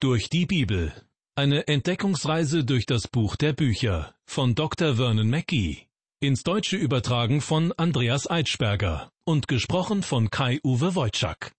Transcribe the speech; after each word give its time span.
Durch 0.00 0.30
die 0.30 0.46
Bibel. 0.46 0.92
Eine 1.34 1.66
Entdeckungsreise 1.66 2.64
durch 2.64 2.86
das 2.86 3.08
Buch 3.08 3.34
der 3.34 3.52
Bücher 3.52 4.14
von 4.26 4.54
Dr. 4.54 4.94
Vernon 4.94 5.28
Mackey. 5.28 5.88
Ins 6.20 6.44
Deutsche 6.44 6.76
übertragen 6.76 7.40
von 7.40 7.72
Andreas 7.72 8.30
Eitschberger 8.30 9.10
und 9.24 9.48
gesprochen 9.48 10.04
von 10.04 10.30
Kai-Uwe 10.30 10.94
Wojczak. 10.94 11.50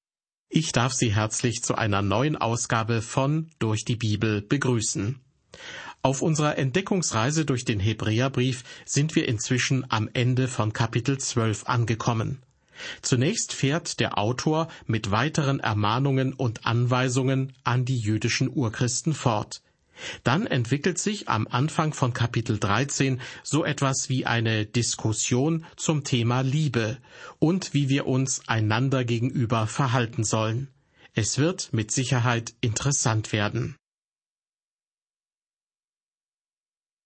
Ich 0.47 0.71
darf 0.71 0.93
Sie 0.93 1.13
herzlich 1.13 1.63
zu 1.63 1.75
einer 1.75 2.01
neuen 2.01 2.37
Ausgabe 2.37 3.01
von 3.01 3.49
Durch 3.59 3.83
die 3.83 3.97
Bibel 3.97 4.41
begrüßen. 4.41 5.19
Auf 6.01 6.21
unserer 6.21 6.57
Entdeckungsreise 6.57 7.43
durch 7.43 7.65
den 7.65 7.81
Hebräerbrief 7.81 8.63
sind 8.85 9.17
wir 9.17 9.27
inzwischen 9.27 9.85
am 9.91 10.09
Ende 10.13 10.47
von 10.47 10.71
Kapitel 10.71 11.17
12 11.17 11.65
angekommen. 11.65 12.41
Zunächst 13.01 13.53
fährt 13.53 13.99
der 13.99 14.17
Autor 14.17 14.67
mit 14.85 15.11
weiteren 15.11 15.59
Ermahnungen 15.59 16.33
und 16.33 16.65
Anweisungen 16.65 17.53
an 17.63 17.85
die 17.85 17.97
jüdischen 17.97 18.49
Urchristen 18.49 19.13
fort. 19.13 19.61
Dann 20.23 20.47
entwickelt 20.47 20.97
sich 20.97 21.27
am 21.29 21.47
Anfang 21.47 21.93
von 21.93 22.13
Kapitel 22.13 22.57
13 22.59 23.19
so 23.43 23.65
etwas 23.65 24.09
wie 24.09 24.25
eine 24.25 24.65
Diskussion 24.65 25.65
zum 25.75 26.03
Thema 26.03 26.41
Liebe 26.41 26.97
und 27.39 27.73
wie 27.73 27.89
wir 27.89 28.07
uns 28.07 28.47
einander 28.47 29.03
gegenüber 29.03 29.67
verhalten 29.67 30.23
sollen. 30.23 30.69
Es 31.15 31.37
wird 31.37 31.73
mit 31.73 31.91
Sicherheit 31.91 32.53
interessant 32.61 33.33
werden. 33.33 33.75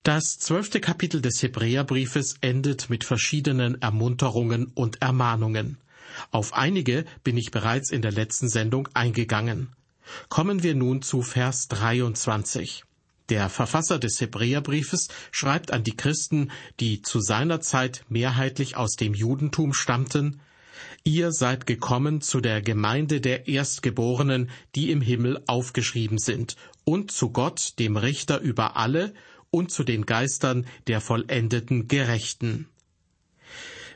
Das 0.03 0.37
zwölfte 0.37 0.81
Kapitel 0.81 1.21
des 1.21 1.41
Hebräerbriefes 1.41 2.35
endet 2.41 2.89
mit 2.89 3.05
verschiedenen 3.05 3.81
Ermunterungen 3.81 4.67
und 4.75 5.01
Ermahnungen. 5.01 5.77
Auf 6.29 6.53
einige 6.53 7.05
bin 7.23 7.37
ich 7.37 7.51
bereits 7.51 7.89
in 7.89 8.01
der 8.01 8.11
letzten 8.11 8.49
Sendung 8.49 8.89
eingegangen. 8.93 9.69
Kommen 10.27 10.61
wir 10.61 10.75
nun 10.75 11.03
zu 11.03 11.21
Vers 11.21 11.69
23. 11.69 12.83
Der 13.29 13.47
Verfasser 13.47 13.97
des 13.97 14.19
Hebräerbriefes 14.19 15.07
schreibt 15.31 15.71
an 15.71 15.85
die 15.85 15.95
Christen, 15.95 16.51
die 16.81 17.01
zu 17.01 17.21
seiner 17.21 17.61
Zeit 17.61 18.03
mehrheitlich 18.09 18.75
aus 18.75 18.97
dem 18.97 19.13
Judentum 19.13 19.73
stammten, 19.73 20.41
Ihr 21.05 21.31
seid 21.31 21.65
gekommen 21.65 22.21
zu 22.21 22.39
der 22.39 22.61
Gemeinde 22.61 23.19
der 23.19 23.47
Erstgeborenen, 23.47 24.49
die 24.75 24.91
im 24.91 25.01
Himmel 25.01 25.41
aufgeschrieben 25.47 26.17
sind, 26.17 26.55
und 26.85 27.11
zu 27.11 27.29
Gott, 27.29 27.73
dem 27.79 27.97
Richter 27.97 28.39
über 28.39 28.77
alle, 28.77 29.13
und 29.53 29.71
zu 29.71 29.83
den 29.83 30.05
Geistern 30.07 30.65
der 30.87 30.99
vollendeten 30.99 31.87
Gerechten. 31.87 32.67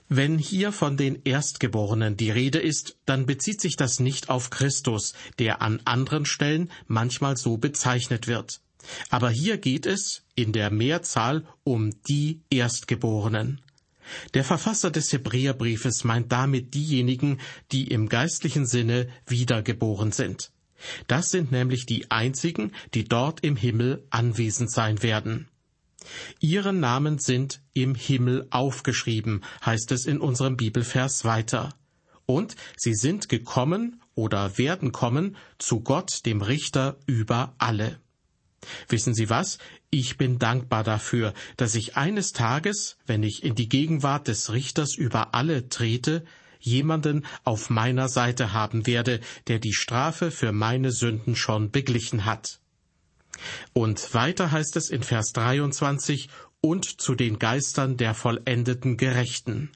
Wenn 0.07 0.37
hier 0.37 0.71
von 0.71 0.95
den 0.95 1.23
Erstgeborenen 1.25 2.15
die 2.15 2.29
Rede 2.29 2.59
ist, 2.59 2.95
dann 3.05 3.25
bezieht 3.25 3.59
sich 3.59 3.75
das 3.75 3.99
nicht 3.99 4.29
auf 4.29 4.51
Christus, 4.51 5.13
der 5.39 5.61
an 5.61 5.81
anderen 5.83 6.25
Stellen 6.25 6.71
manchmal 6.85 7.35
so 7.35 7.57
bezeichnet 7.57 8.27
wird. 8.27 8.61
Aber 9.09 9.31
hier 9.31 9.57
geht 9.57 9.85
es 9.85 10.23
in 10.35 10.53
der 10.53 10.71
Mehrzahl 10.71 11.43
um 11.63 11.91
die 12.07 12.39
Erstgeborenen. 12.51 13.59
Der 14.35 14.45
Verfasser 14.45 14.91
des 14.91 15.11
Hebräerbriefes 15.11 16.03
meint 16.03 16.31
damit 16.31 16.75
diejenigen, 16.75 17.39
die 17.71 17.87
im 17.87 18.07
geistlichen 18.07 18.65
Sinne 18.65 19.09
wiedergeboren 19.25 20.11
sind. 20.11 20.51
Das 21.07 21.29
sind 21.29 21.51
nämlich 21.51 21.85
die 21.85 22.11
einzigen, 22.11 22.71
die 22.93 23.05
dort 23.05 23.43
im 23.43 23.55
Himmel 23.55 24.05
anwesend 24.09 24.71
sein 24.71 25.01
werden. 25.03 25.47
Ihre 26.39 26.73
Namen 26.73 27.19
sind 27.19 27.61
im 27.73 27.95
Himmel 27.95 28.47
aufgeschrieben, 28.49 29.43
heißt 29.65 29.91
es 29.91 30.05
in 30.05 30.19
unserem 30.19 30.55
Bibelvers 30.57 31.25
weiter. 31.25 31.73
Und 32.25 32.55
sie 32.75 32.93
sind 32.93 33.29
gekommen 33.29 34.01
oder 34.15 34.57
werden 34.57 34.91
kommen 34.91 35.37
zu 35.57 35.81
Gott, 35.81 36.25
dem 36.25 36.41
Richter 36.41 36.97
über 37.05 37.55
alle. 37.57 37.99
Wissen 38.89 39.13
Sie 39.13 39.29
was? 39.29 39.59
Ich 39.89 40.17
bin 40.17 40.39
dankbar 40.39 40.83
dafür, 40.83 41.33
dass 41.55 41.75
ich 41.75 41.95
eines 41.95 42.33
Tages, 42.33 42.97
wenn 43.05 43.23
ich 43.23 43.43
in 43.43 43.55
die 43.55 43.69
Gegenwart 43.69 44.27
des 44.27 44.51
Richters 44.51 44.95
über 44.95 45.33
alle 45.33 45.69
trete, 45.69 46.25
jemanden 46.59 47.25
auf 47.43 47.69
meiner 47.69 48.09
Seite 48.09 48.53
haben 48.53 48.87
werde, 48.87 49.19
der 49.47 49.59
die 49.59 49.73
Strafe 49.73 50.31
für 50.31 50.51
meine 50.51 50.91
Sünden 50.91 51.35
schon 51.35 51.71
beglichen 51.71 52.25
hat. 52.25 52.59
Und 53.73 54.13
weiter 54.13 54.51
heißt 54.51 54.75
es 54.77 54.89
in 54.89 55.03
Vers 55.03 55.33
23, 55.33 56.29
und 56.61 56.99
zu 56.99 57.15
den 57.15 57.39
Geistern 57.39 57.97
der 57.97 58.13
vollendeten 58.13 58.97
Gerechten. 58.97 59.71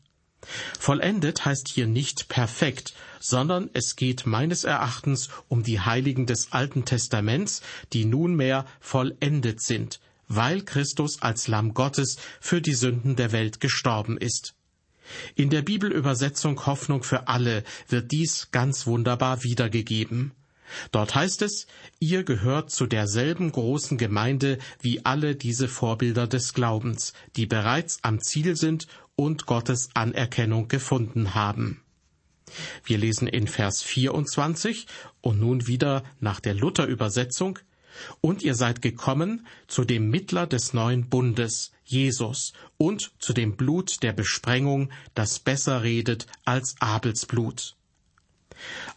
Vollendet 0.79 1.45
heißt 1.45 1.67
hier 1.67 1.85
nicht 1.85 2.27
perfekt, 2.27 2.95
sondern 3.19 3.69
es 3.73 3.95
geht 3.95 4.25
meines 4.25 4.63
Erachtens 4.63 5.29
um 5.47 5.61
die 5.61 5.79
Heiligen 5.79 6.25
des 6.25 6.51
Alten 6.51 6.85
Testaments, 6.85 7.61
die 7.93 8.05
nunmehr 8.05 8.65
vollendet 8.79 9.61
sind, 9.61 9.99
weil 10.27 10.63
Christus 10.63 11.21
als 11.21 11.47
Lamm 11.47 11.75
Gottes 11.75 12.17
für 12.39 12.61
die 12.61 12.73
Sünden 12.73 13.15
der 13.15 13.31
Welt 13.31 13.59
gestorben 13.59 14.17
ist. 14.17 14.55
In 15.35 15.49
der 15.49 15.61
Bibelübersetzung 15.61 16.65
Hoffnung 16.65 17.03
für 17.03 17.27
alle 17.27 17.63
wird 17.87 18.11
dies 18.11 18.49
ganz 18.51 18.87
wunderbar 18.87 19.43
wiedergegeben. 19.43 20.31
Dort 20.91 21.15
heißt 21.15 21.41
es, 21.41 21.67
ihr 21.99 22.23
gehört 22.23 22.71
zu 22.71 22.85
derselben 22.85 23.51
großen 23.51 23.97
Gemeinde 23.97 24.57
wie 24.81 25.05
alle 25.05 25.35
diese 25.35 25.67
Vorbilder 25.67 26.27
des 26.27 26.53
Glaubens, 26.53 27.13
die 27.35 27.45
bereits 27.45 27.99
am 28.03 28.21
Ziel 28.21 28.55
sind 28.55 28.87
und 29.15 29.45
Gottes 29.45 29.89
Anerkennung 29.93 30.67
gefunden 30.67 31.35
haben. 31.35 31.81
Wir 32.83 32.97
lesen 32.97 33.27
in 33.27 33.47
Vers 33.47 33.81
24 33.83 34.87
und 35.21 35.39
nun 35.39 35.67
wieder 35.67 36.03
nach 36.19 36.39
der 36.39 36.53
Luther-Übersetzung, 36.53 37.59
und 38.21 38.41
ihr 38.41 38.55
seid 38.55 38.81
gekommen 38.81 39.45
zu 39.67 39.83
dem 39.83 40.09
Mittler 40.09 40.47
des 40.47 40.73
neuen 40.73 41.09
Bundes, 41.09 41.71
Jesus, 41.91 42.53
und 42.77 43.11
zu 43.19 43.33
dem 43.33 43.57
Blut 43.57 44.01
der 44.03 44.13
Besprengung, 44.13 44.91
das 45.13 45.39
besser 45.39 45.83
redet 45.83 46.27
als 46.45 46.75
Abels 46.79 47.25
Blut. 47.25 47.75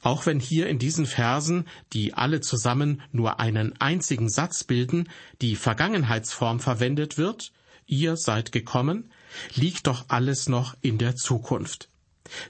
Auch 0.03 0.27
wenn 0.27 0.41
hier 0.41 0.69
in 0.69 0.79
diesen 0.79 1.07
Versen, 1.07 1.67
die 1.93 2.15
alle 2.15 2.41
zusammen 2.41 3.03
nur 3.13 3.41
einen 3.41 3.81
einzigen 3.81 4.29
Satz 4.29 4.65
bilden, 4.65 5.09
die 5.41 5.57
Vergangenheitsform 5.57 6.61
verwendet 6.61 7.17
wird, 7.19 7.53
ihr 7.87 8.17
seid 8.17 8.53
gekommen, 8.53 9.11
liegt 9.55 9.87
doch 9.87 10.07
alles 10.09 10.49
noch 10.49 10.77
in 10.81 10.99
der 10.99 11.17
Zukunft. 11.17 11.89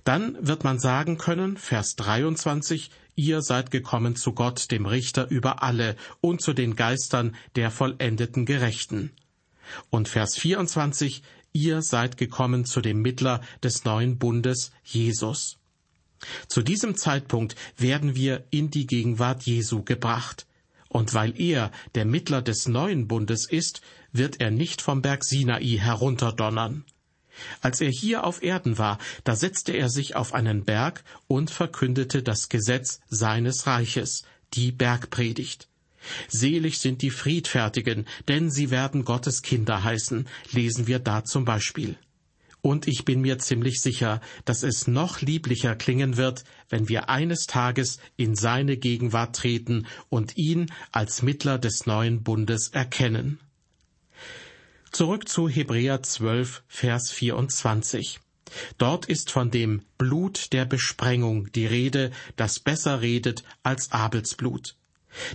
Dann 0.04 0.36
wird 0.40 0.64
man 0.64 0.78
sagen 0.78 1.18
können, 1.18 1.56
Vers 1.56 1.96
23, 1.96 2.90
ihr 3.16 3.42
seid 3.42 3.70
gekommen 3.70 4.16
zu 4.16 4.32
Gott, 4.32 4.70
dem 4.70 4.86
Richter 4.86 5.28
über 5.30 5.62
alle 5.62 5.96
und 6.20 6.40
zu 6.40 6.52
den 6.52 6.76
Geistern 6.76 7.34
der 7.56 7.70
vollendeten 7.70 8.46
Gerechten. 8.46 9.10
Und 9.90 10.08
Vers 10.08 10.36
24, 10.36 11.22
ihr 11.52 11.82
seid 11.82 12.16
gekommen 12.16 12.64
zu 12.64 12.80
dem 12.80 13.00
Mittler 13.02 13.40
des 13.62 13.84
neuen 13.84 14.18
Bundes, 14.18 14.72
Jesus. 14.82 15.58
Zu 16.48 16.62
diesem 16.62 16.96
Zeitpunkt 16.96 17.54
werden 17.76 18.14
wir 18.14 18.44
in 18.50 18.70
die 18.70 18.86
Gegenwart 18.86 19.42
Jesu 19.44 19.82
gebracht. 19.82 20.46
Und 20.88 21.12
weil 21.12 21.38
er 21.40 21.72
der 21.94 22.04
Mittler 22.04 22.40
des 22.40 22.68
neuen 22.68 23.08
Bundes 23.08 23.48
ist, 23.48 23.80
wird 24.12 24.40
er 24.40 24.50
nicht 24.50 24.80
vom 24.80 25.02
Berg 25.02 25.24
Sinai 25.24 25.78
herunterdonnern. 25.80 26.84
Als 27.60 27.80
er 27.80 27.90
hier 27.90 28.24
auf 28.24 28.42
Erden 28.42 28.78
war, 28.78 28.98
da 29.24 29.34
setzte 29.34 29.72
er 29.72 29.88
sich 29.88 30.14
auf 30.14 30.34
einen 30.34 30.64
Berg 30.64 31.02
und 31.26 31.50
verkündete 31.50 32.22
das 32.22 32.48
Gesetz 32.48 33.00
seines 33.08 33.66
Reiches, 33.66 34.22
die 34.52 34.70
Bergpredigt. 34.70 35.68
Selig 36.28 36.78
sind 36.78 37.02
die 37.02 37.10
Friedfertigen, 37.10 38.06
denn 38.28 38.50
sie 38.50 38.70
werden 38.70 39.04
Gottes 39.04 39.42
Kinder 39.42 39.84
heißen, 39.84 40.26
lesen 40.52 40.86
wir 40.86 40.98
da 40.98 41.24
zum 41.24 41.44
Beispiel. 41.44 41.96
Und 42.64 42.88
ich 42.88 43.04
bin 43.04 43.20
mir 43.20 43.38
ziemlich 43.38 43.82
sicher, 43.82 44.22
dass 44.46 44.62
es 44.62 44.86
noch 44.86 45.20
lieblicher 45.20 45.76
klingen 45.76 46.16
wird, 46.16 46.44
wenn 46.70 46.88
wir 46.88 47.10
eines 47.10 47.46
Tages 47.46 47.98
in 48.16 48.34
seine 48.34 48.78
Gegenwart 48.78 49.36
treten 49.36 49.86
und 50.08 50.38
ihn 50.38 50.72
als 50.90 51.20
Mittler 51.20 51.58
des 51.58 51.84
neuen 51.84 52.22
Bundes 52.22 52.68
erkennen. 52.68 53.38
Zurück 54.92 55.28
zu 55.28 55.46
Hebräer 55.46 56.02
12, 56.02 56.62
Vers 56.66 57.10
24. 57.10 58.20
Dort 58.78 59.06
ist 59.06 59.30
von 59.30 59.50
dem 59.50 59.82
Blut 59.98 60.52
der 60.54 60.64
Besprengung 60.64 61.52
die 61.52 61.66
Rede, 61.66 62.12
das 62.36 62.60
besser 62.60 63.02
redet 63.02 63.44
als 63.62 63.92
Abels 63.92 64.36
Blut. 64.36 64.76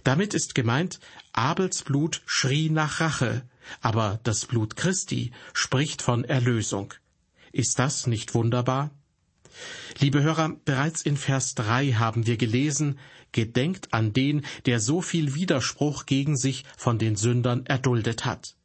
Damit 0.04 0.34
ist 0.34 0.56
gemeint, 0.56 1.00
Abels 1.34 1.84
Blut 1.84 2.22
schrie 2.26 2.70
nach 2.70 3.00
Rache, 3.00 3.44
aber 3.82 4.20
das 4.24 4.46
Blut 4.46 4.76
Christi 4.76 5.32
spricht 5.54 6.02
von 6.02 6.24
Erlösung. 6.24 6.94
Ist 7.52 7.80
das 7.80 8.08
nicht 8.08 8.34
wunderbar? 8.34 8.92
Liebe 10.00 10.22
Hörer, 10.22 10.56
bereits 10.66 11.02
in 11.02 11.18
Vers 11.18 11.56
3 11.56 11.94
haben 11.94 12.26
wir 12.28 12.38
gelesen, 12.38 13.00
Gedenkt 13.32 13.94
an 13.94 14.12
den, 14.12 14.44
der 14.66 14.80
so 14.80 15.02
viel 15.02 15.36
Widerspruch 15.36 16.06
gegen 16.08 16.36
sich 16.36 16.66
von 16.78 16.98
den 16.98 17.16
Sündern 17.16 17.66
erduldet 17.66 18.26
hat. 18.26 18.56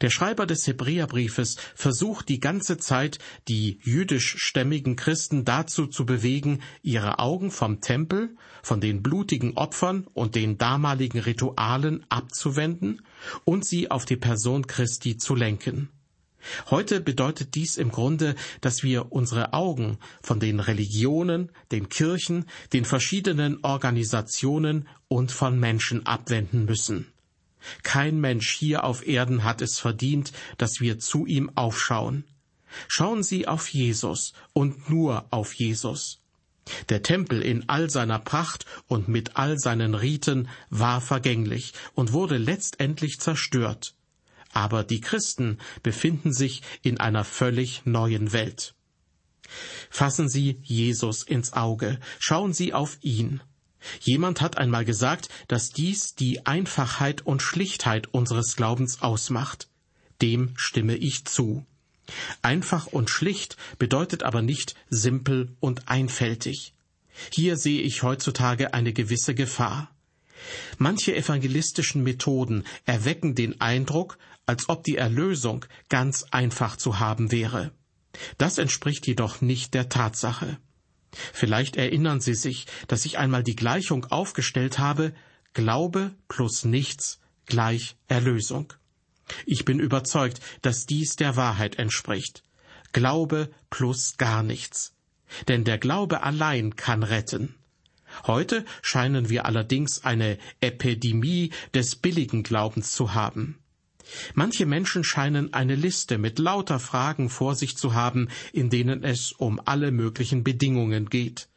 Der 0.00 0.10
Schreiber 0.10 0.46
des 0.46 0.66
Hebräerbriefes 0.66 1.56
versucht 1.74 2.28
die 2.28 2.40
ganze 2.40 2.78
Zeit, 2.78 3.18
die 3.48 3.78
jüdischstämmigen 3.82 4.96
Christen 4.96 5.44
dazu 5.44 5.86
zu 5.86 6.06
bewegen, 6.06 6.60
ihre 6.82 7.18
Augen 7.18 7.50
vom 7.50 7.80
Tempel, 7.80 8.36
von 8.62 8.80
den 8.80 9.02
blutigen 9.02 9.56
Opfern 9.56 10.06
und 10.14 10.34
den 10.34 10.58
damaligen 10.58 11.18
Ritualen 11.18 12.04
abzuwenden 12.08 13.02
und 13.44 13.64
sie 13.64 13.90
auf 13.90 14.04
die 14.04 14.16
Person 14.16 14.66
Christi 14.66 15.16
zu 15.16 15.34
lenken. 15.34 15.88
Heute 16.70 17.00
bedeutet 17.00 17.54
dies 17.54 17.76
im 17.76 17.90
Grunde, 17.90 18.34
dass 18.60 18.82
wir 18.82 19.12
unsere 19.12 19.52
Augen 19.52 19.98
von 20.22 20.40
den 20.40 20.60
Religionen, 20.60 21.50
den 21.70 21.88
Kirchen, 21.88 22.46
den 22.72 22.84
verschiedenen 22.84 23.58
Organisationen 23.62 24.88
und 25.08 25.32
von 25.32 25.58
Menschen 25.58 26.06
abwenden 26.06 26.64
müssen. 26.64 27.06
Kein 27.82 28.20
Mensch 28.20 28.50
hier 28.50 28.84
auf 28.84 29.06
Erden 29.06 29.44
hat 29.44 29.62
es 29.62 29.78
verdient, 29.78 30.32
dass 30.58 30.80
wir 30.80 30.98
zu 30.98 31.26
ihm 31.26 31.50
aufschauen. 31.56 32.24
Schauen 32.88 33.22
Sie 33.22 33.48
auf 33.48 33.68
Jesus 33.68 34.32
und 34.52 34.90
nur 34.90 35.26
auf 35.30 35.54
Jesus. 35.54 36.20
Der 36.88 37.02
Tempel 37.02 37.42
in 37.42 37.68
all 37.68 37.90
seiner 37.90 38.18
Pracht 38.18 38.64
und 38.86 39.08
mit 39.08 39.36
all 39.36 39.58
seinen 39.58 39.94
Riten 39.94 40.48
war 40.68 41.00
vergänglich 41.00 41.72
und 41.94 42.12
wurde 42.12 42.36
letztendlich 42.36 43.18
zerstört. 43.18 43.94
Aber 44.52 44.84
die 44.84 45.00
Christen 45.00 45.58
befinden 45.82 46.32
sich 46.32 46.62
in 46.82 46.98
einer 46.98 47.24
völlig 47.24 47.86
neuen 47.86 48.32
Welt. 48.32 48.74
Fassen 49.90 50.28
Sie 50.28 50.60
Jesus 50.62 51.22
ins 51.22 51.52
Auge, 51.52 51.98
schauen 52.18 52.52
Sie 52.52 52.72
auf 52.72 52.98
ihn. 53.00 53.40
Jemand 54.00 54.40
hat 54.40 54.58
einmal 54.58 54.84
gesagt, 54.84 55.28
dass 55.48 55.70
dies 55.70 56.14
die 56.14 56.46
Einfachheit 56.46 57.26
und 57.26 57.42
Schlichtheit 57.42 58.08
unseres 58.12 58.56
Glaubens 58.56 59.02
ausmacht. 59.02 59.68
Dem 60.22 60.52
stimme 60.56 60.96
ich 60.96 61.24
zu. 61.24 61.64
Einfach 62.42 62.86
und 62.86 63.10
schlicht 63.10 63.56
bedeutet 63.78 64.22
aber 64.22 64.42
nicht 64.42 64.74
simpel 64.88 65.54
und 65.60 65.88
einfältig. 65.88 66.74
Hier 67.32 67.56
sehe 67.56 67.82
ich 67.82 68.02
heutzutage 68.02 68.74
eine 68.74 68.92
gewisse 68.92 69.34
Gefahr. 69.34 69.90
Manche 70.78 71.14
evangelistischen 71.14 72.02
Methoden 72.02 72.64
erwecken 72.86 73.34
den 73.34 73.60
Eindruck, 73.60 74.18
als 74.46 74.68
ob 74.68 74.84
die 74.84 74.96
Erlösung 74.96 75.66
ganz 75.88 76.24
einfach 76.30 76.76
zu 76.76 76.98
haben 76.98 77.30
wäre. 77.30 77.72
Das 78.38 78.58
entspricht 78.58 79.06
jedoch 79.06 79.40
nicht 79.40 79.74
der 79.74 79.88
Tatsache. 79.88 80.58
Vielleicht 81.12 81.76
erinnern 81.76 82.20
Sie 82.20 82.34
sich, 82.34 82.66
dass 82.88 83.04
ich 83.04 83.18
einmal 83.18 83.42
die 83.42 83.56
Gleichung 83.56 84.06
aufgestellt 84.06 84.78
habe, 84.78 85.12
Glaube 85.52 86.14
plus 86.28 86.64
nichts 86.64 87.18
gleich 87.46 87.96
Erlösung. 88.06 88.72
Ich 89.46 89.64
bin 89.64 89.80
überzeugt, 89.80 90.40
dass 90.62 90.86
dies 90.86 91.16
der 91.16 91.36
Wahrheit 91.36 91.76
entspricht. 91.76 92.44
Glaube 92.92 93.50
plus 93.68 94.16
gar 94.16 94.42
nichts. 94.42 94.94
Denn 95.48 95.64
der 95.64 95.78
Glaube 95.78 96.22
allein 96.22 96.76
kann 96.76 97.02
retten. 97.02 97.54
Heute 98.26 98.64
scheinen 98.82 99.28
wir 99.28 99.46
allerdings 99.46 100.04
eine 100.04 100.38
Epidemie 100.60 101.50
des 101.74 101.96
billigen 101.96 102.42
Glaubens 102.42 102.92
zu 102.92 103.14
haben. 103.14 103.58
Manche 104.34 104.66
Menschen 104.66 105.04
scheinen 105.04 105.52
eine 105.52 105.74
Liste 105.74 106.18
mit 106.18 106.38
lauter 106.38 106.78
Fragen 106.78 107.28
vor 107.28 107.54
sich 107.54 107.76
zu 107.76 107.94
haben, 107.94 108.28
in 108.52 108.70
denen 108.70 109.04
es 109.04 109.32
um 109.32 109.60
alle 109.64 109.90
möglichen 109.90 110.44
Bedingungen 110.44 111.08
geht. 111.08 111.48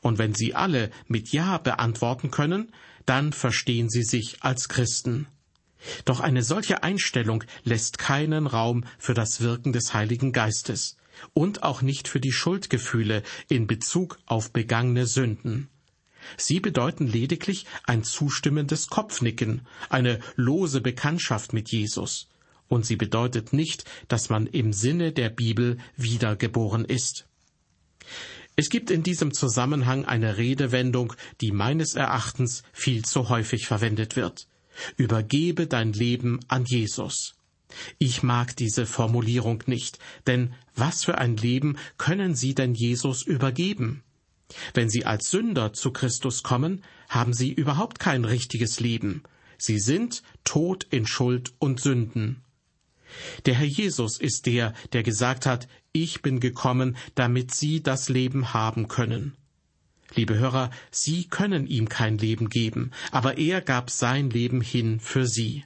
Und 0.00 0.18
wenn 0.18 0.34
sie 0.34 0.54
alle 0.54 0.90
mit 1.08 1.32
Ja 1.32 1.58
beantworten 1.58 2.30
können, 2.30 2.72
dann 3.06 3.32
verstehen 3.32 3.88
sie 3.88 4.02
sich 4.02 4.42
als 4.42 4.68
Christen. 4.68 5.26
Doch 6.04 6.20
eine 6.20 6.42
solche 6.42 6.82
Einstellung 6.82 7.44
lässt 7.64 7.98
keinen 7.98 8.46
Raum 8.46 8.84
für 8.98 9.14
das 9.14 9.40
Wirken 9.40 9.72
des 9.72 9.94
Heiligen 9.94 10.32
Geistes 10.32 10.96
und 11.32 11.62
auch 11.62 11.82
nicht 11.82 12.08
für 12.08 12.20
die 12.20 12.32
Schuldgefühle 12.32 13.22
in 13.48 13.66
Bezug 13.66 14.18
auf 14.26 14.52
begangene 14.52 15.06
Sünden. 15.06 15.68
Sie 16.36 16.60
bedeuten 16.60 17.06
lediglich 17.06 17.66
ein 17.84 18.04
zustimmendes 18.04 18.88
Kopfnicken, 18.88 19.66
eine 19.88 20.20
lose 20.36 20.80
Bekanntschaft 20.80 21.52
mit 21.52 21.70
Jesus. 21.70 22.28
Und 22.68 22.86
sie 22.86 22.96
bedeutet 22.96 23.52
nicht, 23.52 23.84
dass 24.08 24.28
man 24.28 24.46
im 24.46 24.72
Sinne 24.72 25.12
der 25.12 25.28
Bibel 25.28 25.78
wiedergeboren 25.96 26.84
ist. 26.84 27.26
Es 28.56 28.68
gibt 28.68 28.90
in 28.90 29.02
diesem 29.02 29.32
Zusammenhang 29.32 30.04
eine 30.04 30.36
Redewendung, 30.36 31.14
die 31.40 31.50
meines 31.50 31.94
Erachtens 31.94 32.62
viel 32.72 33.04
zu 33.04 33.28
häufig 33.28 33.66
verwendet 33.66 34.16
wird. 34.16 34.46
Übergebe 34.96 35.66
dein 35.66 35.92
Leben 35.92 36.40
an 36.48 36.64
Jesus. 36.64 37.34
Ich 37.98 38.22
mag 38.22 38.56
diese 38.56 38.86
Formulierung 38.86 39.62
nicht, 39.66 39.98
denn 40.26 40.54
was 40.74 41.04
für 41.04 41.18
ein 41.18 41.36
Leben 41.36 41.76
können 41.98 42.34
Sie 42.34 42.54
denn 42.54 42.74
Jesus 42.74 43.22
übergeben? 43.22 44.02
Wenn 44.74 44.88
Sie 44.88 45.04
als 45.04 45.30
Sünder 45.30 45.72
zu 45.72 45.92
Christus 45.92 46.42
kommen, 46.42 46.82
haben 47.08 47.32
Sie 47.32 47.52
überhaupt 47.52 47.98
kein 47.98 48.24
richtiges 48.24 48.80
Leben. 48.80 49.22
Sie 49.58 49.78
sind 49.78 50.22
tot 50.44 50.86
in 50.90 51.06
Schuld 51.06 51.52
und 51.58 51.80
Sünden. 51.80 52.42
Der 53.46 53.54
Herr 53.54 53.66
Jesus 53.66 54.18
ist 54.18 54.46
der, 54.46 54.72
der 54.92 55.02
gesagt 55.02 55.46
hat, 55.46 55.68
ich 55.92 56.22
bin 56.22 56.40
gekommen, 56.40 56.96
damit 57.14 57.52
Sie 57.52 57.82
das 57.82 58.08
Leben 58.08 58.54
haben 58.54 58.88
können. 58.88 59.36
Liebe 60.14 60.38
Hörer, 60.38 60.70
Sie 60.90 61.24
können 61.28 61.66
ihm 61.66 61.88
kein 61.88 62.18
Leben 62.18 62.48
geben, 62.48 62.90
aber 63.10 63.38
er 63.38 63.60
gab 63.60 63.90
sein 63.90 64.30
Leben 64.30 64.60
hin 64.60 65.00
für 65.00 65.26
Sie. 65.26 65.64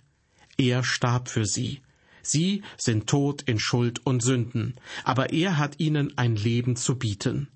Er 0.57 0.85
starb 0.85 1.29
für 1.29 1.47
Sie. 1.47 1.81
Sie 2.23 2.63
sind 2.79 3.07
tot 3.07 3.43
in 3.43 3.59
Schuld 3.59 4.05
und 4.07 4.23
Sünden, 4.23 4.75
aber 5.05 5.33
er 5.33 5.59
hat 5.59 5.79
ihnen 5.79 6.17
ein 6.17 6.37
Leben 6.37 6.77
zu 6.77 6.99
bieten. 6.99 7.49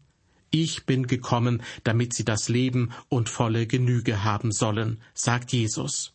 Ich 0.50 0.86
bin 0.86 1.06
gekommen, 1.06 1.62
damit 1.84 2.14
sie 2.14 2.24
das 2.24 2.48
Leben 2.48 2.92
und 3.08 3.28
volle 3.28 3.66
Genüge 3.66 4.24
haben 4.24 4.52
sollen, 4.52 5.00
sagt 5.14 5.52
Jesus. 5.52 6.12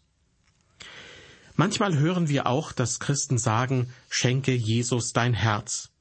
Manchmal 1.56 1.97
hören 1.97 2.30
wir 2.30 2.47
auch, 2.47 2.71
dass 2.71 3.00
Christen 3.00 3.38
sagen, 3.38 3.94
schenke 4.09 4.53
Jesus 4.53 5.13
dein 5.13 5.33
Herz. 5.33 5.91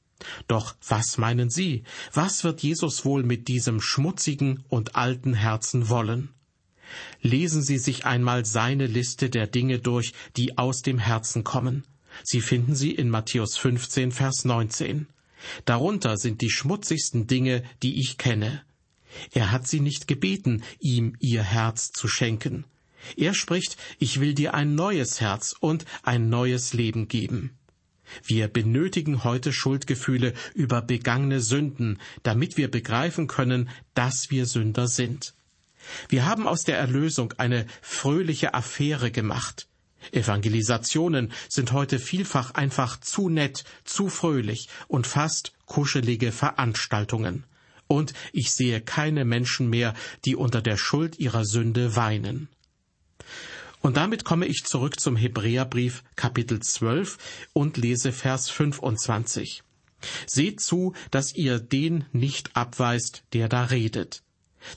Doch 0.47 0.75
was 0.87 1.17
meinen 1.17 1.49
Sie? 1.49 1.83
Was 2.13 2.43
wird 2.43 2.63
Jesus 2.63 3.05
wohl 3.05 3.23
mit 3.23 3.47
diesem 3.47 3.81
schmutzigen 3.81 4.63
und 4.69 4.95
alten 4.95 5.33
Herzen 5.33 5.89
wollen? 5.89 6.29
Lesen 7.21 7.61
Sie 7.61 7.77
sich 7.77 8.05
einmal 8.05 8.45
seine 8.45 8.87
Liste 8.87 9.29
der 9.29 9.47
Dinge 9.47 9.79
durch, 9.79 10.13
die 10.37 10.57
aus 10.57 10.81
dem 10.81 10.97
Herzen 10.97 11.43
kommen. 11.43 11.83
Sie 12.23 12.41
finden 12.41 12.75
sie 12.75 12.91
in 12.91 13.09
Matthäus 13.09 13.57
15, 13.57 14.11
Vers 14.11 14.45
19. 14.45 15.07
Darunter 15.65 16.17
sind 16.17 16.41
die 16.41 16.49
schmutzigsten 16.49 17.27
Dinge, 17.27 17.63
die 17.81 17.99
ich 17.99 18.17
kenne. 18.17 18.63
Er 19.31 19.51
hat 19.51 19.67
sie 19.67 19.79
nicht 19.79 20.07
gebeten, 20.07 20.63
ihm 20.79 21.15
ihr 21.19 21.43
Herz 21.43 21.91
zu 21.91 22.07
schenken. 22.07 22.65
Er 23.17 23.33
spricht, 23.33 23.77
ich 23.99 24.19
will 24.19 24.33
dir 24.33 24.53
ein 24.53 24.75
neues 24.75 25.19
Herz 25.21 25.55
und 25.59 25.85
ein 26.03 26.29
neues 26.29 26.73
Leben 26.73 27.07
geben. 27.07 27.51
Wir 28.23 28.47
benötigen 28.47 29.23
heute 29.23 29.53
Schuldgefühle 29.53 30.33
über 30.53 30.81
begangene 30.81 31.41
Sünden, 31.41 31.99
damit 32.21 32.57
wir 32.57 32.69
begreifen 32.69 33.27
können, 33.27 33.69
dass 33.93 34.29
wir 34.29 34.45
Sünder 34.45 34.87
sind. 34.87 35.33
Wir 36.09 36.25
haben 36.25 36.47
aus 36.47 36.63
der 36.63 36.77
Erlösung 36.77 37.33
eine 37.37 37.65
fröhliche 37.81 38.53
Affäre 38.53 39.11
gemacht. 39.11 39.67
Evangelisationen 40.11 41.31
sind 41.49 41.71
heute 41.71 41.99
vielfach 41.99 42.51
einfach 42.51 42.99
zu 42.99 43.29
nett, 43.29 43.63
zu 43.83 44.09
fröhlich 44.09 44.69
und 44.87 45.07
fast 45.07 45.53
kuschelige 45.65 46.31
Veranstaltungen. 46.31 47.45
Und 47.87 48.13
ich 48.31 48.51
sehe 48.51 48.81
keine 48.81 49.25
Menschen 49.25 49.69
mehr, 49.69 49.93
die 50.25 50.35
unter 50.35 50.61
der 50.61 50.77
Schuld 50.77 51.19
ihrer 51.19 51.45
Sünde 51.45 51.95
weinen. 51.95 52.47
Und 53.81 53.97
damit 53.97 54.23
komme 54.23 54.45
ich 54.45 54.63
zurück 54.63 54.99
zum 54.99 55.17
Hebräerbrief 55.17 56.03
Kapitel 56.15 56.61
12 56.61 57.17
und 57.51 57.75
lese 57.75 58.13
Vers 58.13 58.49
25. 58.49 59.61
Seht 60.25 60.61
zu, 60.61 60.93
dass 61.11 61.35
ihr 61.35 61.59
den 61.59 62.05
nicht 62.13 62.55
abweist, 62.55 63.23
der 63.33 63.49
da 63.49 63.65
redet. 63.65 64.23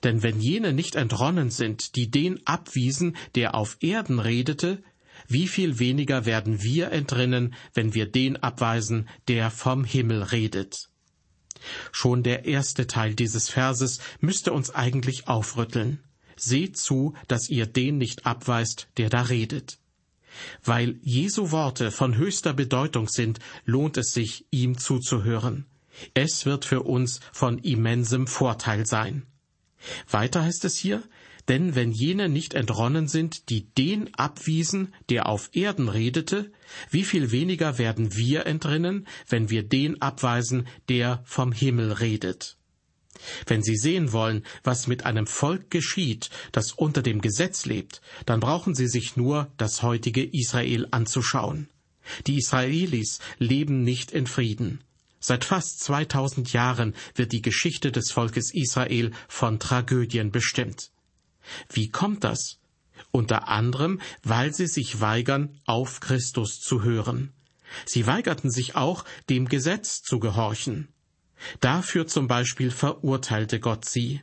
Denn 0.02 0.24
wenn 0.24 0.40
jene 0.40 0.72
nicht 0.72 0.96
entronnen 0.96 1.50
sind, 1.50 1.94
die 1.94 2.10
den 2.10 2.44
abwiesen, 2.46 3.16
der 3.36 3.54
auf 3.54 3.76
Erden 3.80 4.18
redete, 4.18 4.82
wie 5.28 5.48
viel 5.48 5.78
weniger 5.78 6.26
werden 6.26 6.62
wir 6.62 6.92
entrinnen, 6.92 7.54
wenn 7.74 7.94
wir 7.94 8.06
den 8.06 8.36
abweisen, 8.36 9.08
der 9.28 9.50
vom 9.50 9.84
Himmel 9.84 10.22
redet. 10.22 10.88
Schon 11.92 12.22
der 12.22 12.44
erste 12.44 12.86
Teil 12.86 13.14
dieses 13.14 13.48
Verses 13.48 14.00
müsste 14.20 14.52
uns 14.52 14.70
eigentlich 14.70 15.28
aufrütteln. 15.28 16.00
Seht 16.36 16.76
zu, 16.76 17.14
dass 17.28 17.48
ihr 17.48 17.66
den 17.66 17.98
nicht 17.98 18.26
abweist, 18.26 18.88
der 18.98 19.08
da 19.08 19.22
redet. 19.22 19.78
Weil 20.62 20.98
Jesu 21.02 21.50
Worte 21.50 21.90
von 21.90 22.16
höchster 22.16 22.52
Bedeutung 22.52 23.08
sind, 23.08 23.38
lohnt 23.64 23.96
es 23.96 24.12
sich, 24.12 24.44
ihm 24.50 24.76
zuzuhören. 24.76 25.64
Es 26.12 26.44
wird 26.44 26.66
für 26.66 26.82
uns 26.82 27.20
von 27.32 27.58
immensem 27.58 28.26
Vorteil 28.26 28.84
sein. 28.84 29.26
Weiter 30.10 30.42
heißt 30.42 30.64
es 30.66 30.76
hier, 30.76 31.02
Denn 31.48 31.74
wenn 31.74 31.92
jene 31.92 32.28
nicht 32.28 32.54
entronnen 32.54 33.06
sind, 33.06 33.50
die 33.50 33.66
den 33.74 34.12
abwiesen, 34.14 34.94
der 35.08 35.28
auf 35.28 35.50
Erden 35.52 35.88
redete, 35.88 36.50
wie 36.90 37.04
viel 37.04 37.30
weniger 37.30 37.78
werden 37.78 38.16
wir 38.16 38.46
entrinnen, 38.46 39.06
wenn 39.28 39.48
wir 39.48 39.62
den 39.62 40.02
abweisen, 40.02 40.66
der 40.88 41.22
vom 41.24 41.52
Himmel 41.52 41.92
redet. 41.92 42.56
Wenn 43.46 43.62
Sie 43.62 43.76
sehen 43.76 44.12
wollen, 44.12 44.44
was 44.62 44.88
mit 44.88 45.06
einem 45.06 45.26
Volk 45.26 45.70
geschieht, 45.70 46.30
das 46.52 46.72
unter 46.72 47.02
dem 47.02 47.20
Gesetz 47.20 47.64
lebt, 47.64 48.02
dann 48.26 48.40
brauchen 48.40 48.74
Sie 48.74 48.88
sich 48.88 49.16
nur 49.16 49.50
das 49.56 49.82
heutige 49.82 50.24
Israel 50.24 50.86
anzuschauen. 50.90 51.68
Die 52.26 52.38
Israelis 52.38 53.20
leben 53.38 53.82
nicht 53.82 54.12
in 54.12 54.26
Frieden. 54.26 54.80
Seit 55.18 55.44
fast 55.44 55.80
2000 55.80 56.52
Jahren 56.52 56.94
wird 57.14 57.32
die 57.32 57.42
Geschichte 57.42 57.90
des 57.90 58.12
Volkes 58.12 58.52
Israel 58.52 59.12
von 59.28 59.58
Tragödien 59.58 60.30
bestimmt. 60.30 60.90
Wie 61.70 61.90
kommt 61.90 62.24
das? 62.24 62.58
Unter 63.10 63.48
anderem, 63.48 64.00
weil 64.22 64.52
sie 64.54 64.66
sich 64.66 65.00
weigern, 65.00 65.60
auf 65.66 66.00
Christus 66.00 66.60
zu 66.60 66.82
hören. 66.82 67.32
Sie 67.84 68.06
weigerten 68.06 68.50
sich 68.50 68.76
auch, 68.76 69.04
dem 69.28 69.48
Gesetz 69.48 70.02
zu 70.02 70.18
gehorchen. 70.18 70.88
Dafür 71.60 72.06
zum 72.06 72.26
Beispiel 72.28 72.70
verurteilte 72.70 73.60
Gott 73.60 73.84
sie. 73.84 74.22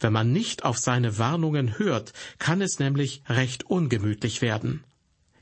Wenn 0.00 0.12
man 0.12 0.32
nicht 0.32 0.64
auf 0.64 0.78
seine 0.78 1.18
Warnungen 1.18 1.78
hört, 1.78 2.12
kann 2.38 2.60
es 2.60 2.78
nämlich 2.78 3.22
recht 3.28 3.64
ungemütlich 3.64 4.42
werden. 4.42 4.84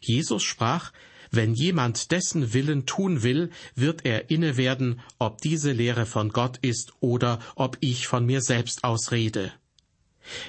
Jesus 0.00 0.42
sprach, 0.42 0.92
wenn 1.30 1.54
jemand 1.54 2.10
dessen 2.10 2.52
Willen 2.54 2.86
tun 2.86 3.22
will, 3.22 3.50
wird 3.74 4.06
er 4.06 4.30
inne 4.30 4.56
werden, 4.56 5.00
ob 5.18 5.40
diese 5.40 5.72
Lehre 5.72 6.06
von 6.06 6.30
Gott 6.30 6.58
ist 6.58 6.92
oder 7.00 7.40
ob 7.54 7.76
ich 7.80 8.06
von 8.06 8.24
mir 8.24 8.40
selbst 8.40 8.84
ausrede. 8.84 9.52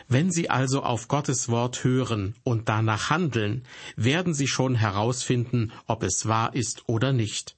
Wenn 0.07 0.31
Sie 0.31 0.50
also 0.50 0.83
auf 0.83 1.07
Gottes 1.07 1.50
Wort 1.50 1.83
hören 1.83 2.36
und 2.43 2.69
danach 2.69 3.09
handeln, 3.09 3.63
werden 3.95 4.33
Sie 4.33 4.48
schon 4.48 4.75
herausfinden, 4.75 5.71
ob 5.88 6.03
es 6.03 6.27
wahr 6.27 6.55
ist 6.55 6.83
oder 6.88 7.13
nicht. 7.13 7.55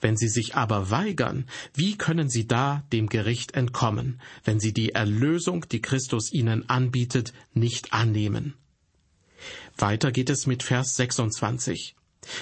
Wenn 0.00 0.16
Sie 0.16 0.28
sich 0.28 0.54
aber 0.54 0.90
weigern, 0.90 1.46
wie 1.74 1.96
können 1.96 2.28
Sie 2.28 2.46
da 2.46 2.84
dem 2.92 3.08
Gericht 3.08 3.54
entkommen, 3.54 4.20
wenn 4.44 4.60
Sie 4.60 4.72
die 4.72 4.90
Erlösung, 4.90 5.66
die 5.70 5.80
Christus 5.80 6.32
Ihnen 6.32 6.68
anbietet, 6.68 7.32
nicht 7.54 7.92
annehmen? 7.92 8.54
Weiter 9.76 10.12
geht 10.12 10.30
es 10.30 10.46
mit 10.46 10.62
Vers 10.62 10.94
26. 10.96 11.96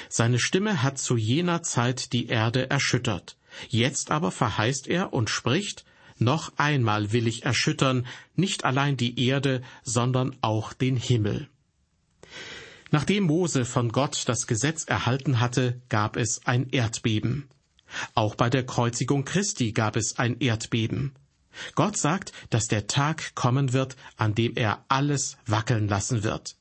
Seine 0.08 0.38
Stimme 0.38 0.82
hat 0.82 0.98
zu 0.98 1.16
jener 1.16 1.62
Zeit 1.62 2.12
die 2.12 2.26
Erde 2.26 2.68
erschüttert. 2.68 3.36
Jetzt 3.68 4.10
aber 4.10 4.30
verheißt 4.30 4.88
er 4.88 5.12
und 5.12 5.30
spricht, 5.30 5.84
noch 6.20 6.52
einmal 6.56 7.12
will 7.12 7.26
ich 7.26 7.44
erschüttern, 7.44 8.06
nicht 8.36 8.64
allein 8.64 8.96
die 8.96 9.26
Erde, 9.26 9.62
sondern 9.82 10.36
auch 10.40 10.72
den 10.72 10.96
Himmel. 10.96 11.48
Nachdem 12.90 13.24
Mose 13.24 13.64
von 13.64 13.90
Gott 13.90 14.24
das 14.26 14.46
Gesetz 14.46 14.84
erhalten 14.84 15.40
hatte, 15.40 15.80
gab 15.88 16.16
es 16.16 16.40
ein 16.44 16.68
Erdbeben. 16.70 17.48
Auch 18.14 18.34
bei 18.34 18.50
der 18.50 18.66
Kreuzigung 18.66 19.24
Christi 19.24 19.72
gab 19.72 19.96
es 19.96 20.18
ein 20.18 20.38
Erdbeben. 20.40 21.14
Gott 21.74 21.96
sagt, 21.96 22.32
dass 22.50 22.66
der 22.66 22.86
Tag 22.86 23.34
kommen 23.34 23.72
wird, 23.72 23.96
an 24.16 24.34
dem 24.34 24.56
er 24.56 24.84
alles 24.88 25.36
wackeln 25.46 25.88
lassen 25.88 26.22
wird. 26.22 26.56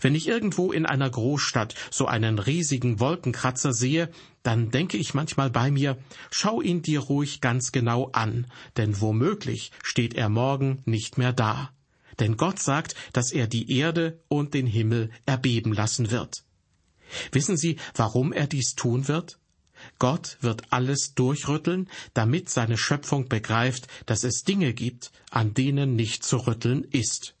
Wenn 0.00 0.14
ich 0.14 0.28
irgendwo 0.28 0.72
in 0.72 0.86
einer 0.86 1.08
Großstadt 1.08 1.74
so 1.90 2.06
einen 2.06 2.38
riesigen 2.38 3.00
Wolkenkratzer 3.00 3.72
sehe, 3.72 4.10
dann 4.42 4.70
denke 4.70 4.96
ich 4.96 5.14
manchmal 5.14 5.50
bei 5.50 5.70
mir, 5.70 5.98
schau 6.30 6.60
ihn 6.60 6.82
dir 6.82 7.00
ruhig 7.00 7.40
ganz 7.40 7.72
genau 7.72 8.10
an, 8.12 8.46
denn 8.76 9.00
womöglich 9.00 9.70
steht 9.82 10.14
er 10.14 10.28
morgen 10.28 10.82
nicht 10.84 11.18
mehr 11.18 11.32
da. 11.32 11.70
Denn 12.20 12.36
Gott 12.36 12.58
sagt, 12.58 12.94
dass 13.12 13.32
er 13.32 13.46
die 13.46 13.76
Erde 13.76 14.20
und 14.28 14.54
den 14.54 14.66
Himmel 14.66 15.10
erbeben 15.26 15.72
lassen 15.72 16.10
wird. 16.10 16.44
Wissen 17.30 17.56
Sie, 17.56 17.76
warum 17.94 18.32
er 18.32 18.46
dies 18.46 18.74
tun 18.74 19.08
wird? 19.08 19.38
Gott 19.98 20.38
wird 20.40 20.72
alles 20.72 21.14
durchrütteln, 21.14 21.88
damit 22.14 22.48
seine 22.48 22.78
Schöpfung 22.78 23.28
begreift, 23.28 23.88
dass 24.06 24.24
es 24.24 24.44
Dinge 24.44 24.74
gibt, 24.74 25.10
an 25.30 25.54
denen 25.54 25.96
nicht 25.96 26.24
zu 26.24 26.36
rütteln 26.46 26.84
ist. 26.84 27.34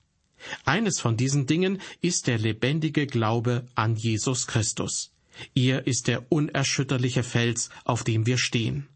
Eines 0.64 1.00
von 1.00 1.16
diesen 1.16 1.46
Dingen 1.46 1.80
ist 2.00 2.26
der 2.26 2.38
lebendige 2.38 3.06
Glaube 3.06 3.66
an 3.74 3.96
Jesus 3.96 4.46
Christus. 4.46 5.12
Er 5.54 5.86
ist 5.86 6.08
der 6.08 6.30
unerschütterliche 6.30 7.22
Fels, 7.22 7.70
auf 7.84 8.04
dem 8.04 8.26
wir 8.26 8.38
stehen. 8.38 8.88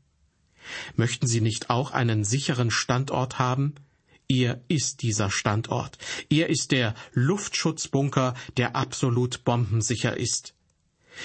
Möchten 0.96 1.26
Sie 1.26 1.40
nicht 1.40 1.70
auch 1.70 1.92
einen 1.92 2.24
sicheren 2.24 2.70
Standort 2.70 3.38
haben? 3.38 3.74
Er 4.28 4.60
ist 4.68 5.02
dieser 5.02 5.30
Standort. 5.30 5.98
Er 6.28 6.48
ist 6.48 6.72
der 6.72 6.94
Luftschutzbunker, 7.12 8.34
der 8.56 8.74
absolut 8.74 9.44
bombensicher 9.44 10.16
ist. 10.16 10.54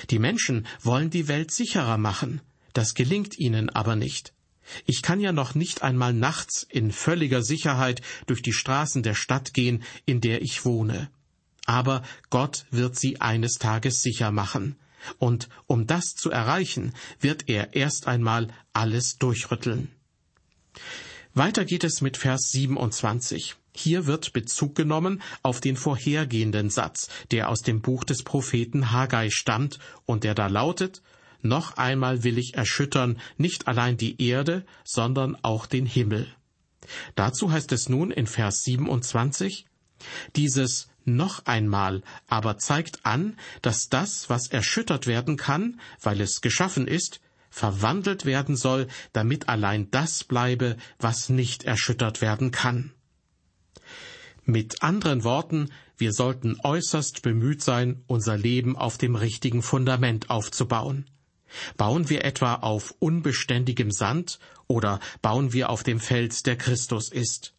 Die 0.10 0.20
Menschen 0.20 0.68
wollen 0.82 1.10
die 1.10 1.28
Welt 1.28 1.52
sicherer 1.52 1.98
machen. 1.98 2.42
Das 2.74 2.94
gelingt 2.94 3.38
ihnen 3.38 3.70
aber 3.70 3.96
nicht. 3.96 4.34
Ich 4.86 5.02
kann 5.02 5.20
ja 5.20 5.32
noch 5.32 5.56
nicht 5.56 5.84
einmal 5.84 6.14
nachts 6.14 6.66
in 6.70 6.92
völliger 6.92 7.44
Sicherheit 7.44 8.02
durch 8.28 8.42
die 8.42 8.54
Straßen 8.54 9.04
der 9.04 9.16
Stadt 9.16 9.54
gehen, 9.54 9.84
in 10.06 10.22
der 10.22 10.42
ich 10.42 10.66
wohne. 10.66 11.10
Aber 11.66 12.04
Gott 12.30 12.66
wird 12.72 12.98
sie 12.98 13.22
eines 13.22 13.56
Tages 13.56 14.02
sicher 14.02 14.32
machen. 14.32 14.76
Und 15.18 15.50
um 15.68 15.88
das 15.88 16.14
zu 16.16 16.30
erreichen, 16.30 16.94
wird 17.20 17.50
er 17.50 17.74
erst 17.76 18.08
einmal 18.08 18.50
alles 18.74 19.18
durchrütteln. 19.18 19.90
Weiter 21.34 21.66
geht 21.66 21.84
es 21.84 22.02
mit 22.02 22.18
Vers 22.18 22.50
27. 22.52 23.56
Hier 23.74 24.06
wird 24.06 24.34
Bezug 24.34 24.76
genommen 24.76 25.22
auf 25.44 25.62
den 25.62 25.78
vorhergehenden 25.78 26.70
Satz, 26.70 27.08
der 27.32 27.50
aus 27.50 27.62
dem 27.62 27.82
Buch 27.82 28.04
des 28.04 28.24
Propheten 28.24 28.92
Haggai 28.92 29.30
stammt 29.30 29.80
und 30.06 30.26
der 30.26 30.36
da 30.36 30.48
lautet, 30.48 31.02
noch 31.42 31.78
einmal 31.78 32.24
will 32.24 32.38
ich 32.38 32.56
erschüttern 32.56 33.20
nicht 33.38 33.68
allein 33.68 33.98
die 33.98 34.22
Erde, 34.22 34.66
sondern 34.84 35.38
auch 35.42 35.66
den 35.66 35.86
Himmel. 35.86 36.28
Dazu 37.16 37.52
heißt 37.52 37.72
es 37.72 37.90
nun 37.90 38.12
in 38.12 38.28
Vers 38.28 38.64
27, 38.64 39.66
dieses 40.36 40.90
noch 41.06 41.46
einmal 41.46 42.04
aber 42.28 42.58
zeigt 42.58 43.06
an, 43.06 43.38
dass 43.62 43.90
das, 43.90 44.30
was 44.30 44.48
erschüttert 44.48 45.08
werden 45.08 45.38
kann, 45.38 45.80
weil 46.02 46.22
es 46.22 46.42
geschaffen 46.42 46.88
ist, 46.88 47.22
verwandelt 47.50 48.26
werden 48.26 48.56
soll, 48.56 48.88
damit 49.14 49.50
allein 49.50 49.90
das 49.92 50.24
bleibe, 50.24 50.78
was 51.00 51.30
nicht 51.30 51.64
erschüttert 51.64 52.22
werden 52.22 52.52
kann. 52.52 52.92
Mit 54.46 54.82
anderen 54.84 55.24
Worten, 55.24 55.70
wir 55.98 56.14
sollten 56.14 56.58
äußerst 56.64 57.22
bemüht 57.22 57.62
sein, 57.62 58.04
unser 58.08 58.38
Leben 58.38 58.76
auf 58.76 58.98
dem 58.98 59.16
richtigen 59.16 59.62
Fundament 59.62 60.30
aufzubauen. 60.30 61.06
Bauen 61.78 62.10
wir 62.10 62.24
etwa 62.26 62.56
auf 62.56 62.94
unbeständigem 63.00 63.92
Sand 63.92 64.40
oder 64.68 65.00
bauen 65.22 65.54
wir 65.54 65.70
auf 65.70 65.84
dem 65.84 66.00
Fels, 66.00 66.44
der 66.44 66.58
Christus 66.58 67.10
ist? 67.10 67.54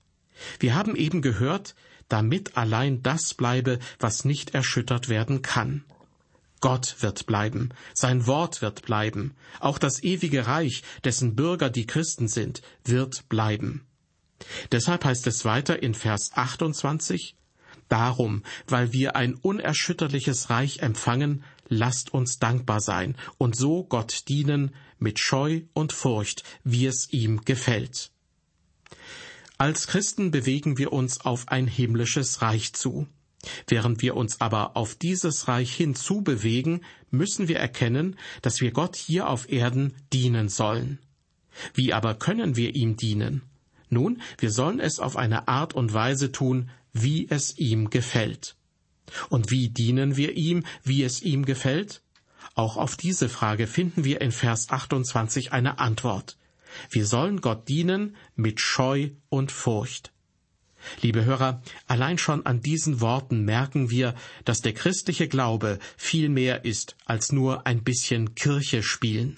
Wir 0.59 0.75
haben 0.75 0.97
eben 0.97 1.23
gehört, 1.23 1.75
damit 2.09 2.57
allein 2.57 3.03
das 3.03 3.35
bleibe, 3.35 3.79
was 3.99 4.25
nicht 4.25 4.55
erschüttert 4.55 5.09
werden 5.09 5.43
kann. 5.43 5.85
Gott 6.61 6.97
wird 7.01 7.27
bleiben, 7.27 7.71
sein 7.93 8.27
Wort 8.27 8.63
wird 8.63 8.83
bleiben, 8.83 9.35
auch 9.59 9.79
das 9.79 10.03
ewige 10.03 10.47
Reich, 10.47 10.83
dessen 11.03 11.35
Bürger 11.35 11.71
die 11.71 11.87
Christen 11.87 12.29
sind, 12.29 12.63
wird 12.85 13.29
bleiben. 13.29 13.85
Deshalb 14.71 15.05
heißt 15.05 15.27
es 15.27 15.45
weiter 15.45 15.83
in 15.83 15.95
Vers 15.95 16.31
28, 16.35 17.35
Darum, 17.89 18.43
weil 18.67 18.93
wir 18.93 19.17
ein 19.17 19.35
unerschütterliches 19.35 20.49
Reich 20.49 20.79
empfangen, 20.79 21.45
lasst 21.73 22.13
uns 22.13 22.39
dankbar 22.39 22.81
sein 22.81 23.17
und 23.39 23.57
so 23.57 23.85
Gott 23.85 24.29
dienen 24.29 24.75
mit 24.99 25.19
Scheu 25.19 25.63
und 25.73 25.93
Furcht, 25.93 26.45
wie 26.65 26.87
es 26.87 27.13
ihm 27.13 27.45
gefällt. 27.45 28.11
Als 29.59 29.87
Christen 29.87 30.31
bewegen 30.31 30.79
wir 30.79 30.93
uns 30.93 31.21
auf 31.21 31.49
ein 31.49 31.67
himmlisches 31.67 32.43
Reich 32.43 32.73
zu. 32.73 33.07
Während 33.67 34.03
wir 34.03 34.17
uns 34.17 34.41
aber 34.41 34.77
auf 34.77 34.95
dieses 34.95 35.49
Reich 35.49 35.75
hinzubewegen, 35.75 36.85
müssen 37.11 37.49
wir 37.49 37.59
erkennen, 37.59 38.17
dass 38.41 38.61
wir 38.61 38.71
Gott 38.71 38.97
hier 38.97 39.29
auf 39.29 39.51
Erden 39.51 39.95
dienen 40.13 40.49
sollen. 40.49 40.99
Wie 41.75 41.93
aber 41.93 42.15
können 42.15 42.57
wir 42.57 42.75
ihm 42.75 42.97
dienen? 42.97 43.43
Nun, 43.89 44.23
wir 44.39 44.51
sollen 44.51 44.81
es 44.81 45.01
auf 45.01 45.17
eine 45.17 45.49
Art 45.49 45.75
und 45.75 45.93
Weise 45.93 46.33
tun, 46.33 46.71
wie 46.93 47.29
es 47.29 47.59
ihm 47.59 47.91
gefällt. 47.91 48.57
Und 49.29 49.51
wie 49.51 49.69
dienen 49.69 50.17
wir 50.17 50.37
ihm, 50.37 50.65
wie 50.83 51.03
es 51.03 51.23
ihm 51.23 51.45
gefällt? 51.45 52.03
Auch 52.55 52.77
auf 52.77 52.97
diese 52.97 53.29
Frage 53.29 53.67
finden 53.67 54.05
wir 54.05 54.21
in 54.21 54.33
Vers 54.33 54.71
28 54.71 55.53
eine 55.53 55.79
Antwort. 55.79 56.37
Wir 56.91 57.07
sollen 57.07 57.41
Gott 57.41 57.69
dienen 57.69 58.17
mit 58.35 58.61
Scheu 58.61 59.11
und 59.29 59.53
Furcht. 59.53 60.13
Liebe 61.01 61.25
Hörer, 61.25 61.63
allein 61.87 62.19
schon 62.19 62.45
an 62.45 62.61
diesen 62.61 63.01
Worten 63.01 63.45
merken 63.45 63.91
wir, 63.91 64.15
dass 64.45 64.63
der 64.63 64.73
christliche 64.73 65.29
Glaube 65.29 65.79
viel 65.97 66.29
mehr 66.29 66.65
ist 66.65 66.97
als 67.05 67.31
nur 67.31 67.67
ein 67.67 67.85
bisschen 67.85 68.35
Kirche 68.35 68.83
spielen. 68.83 69.37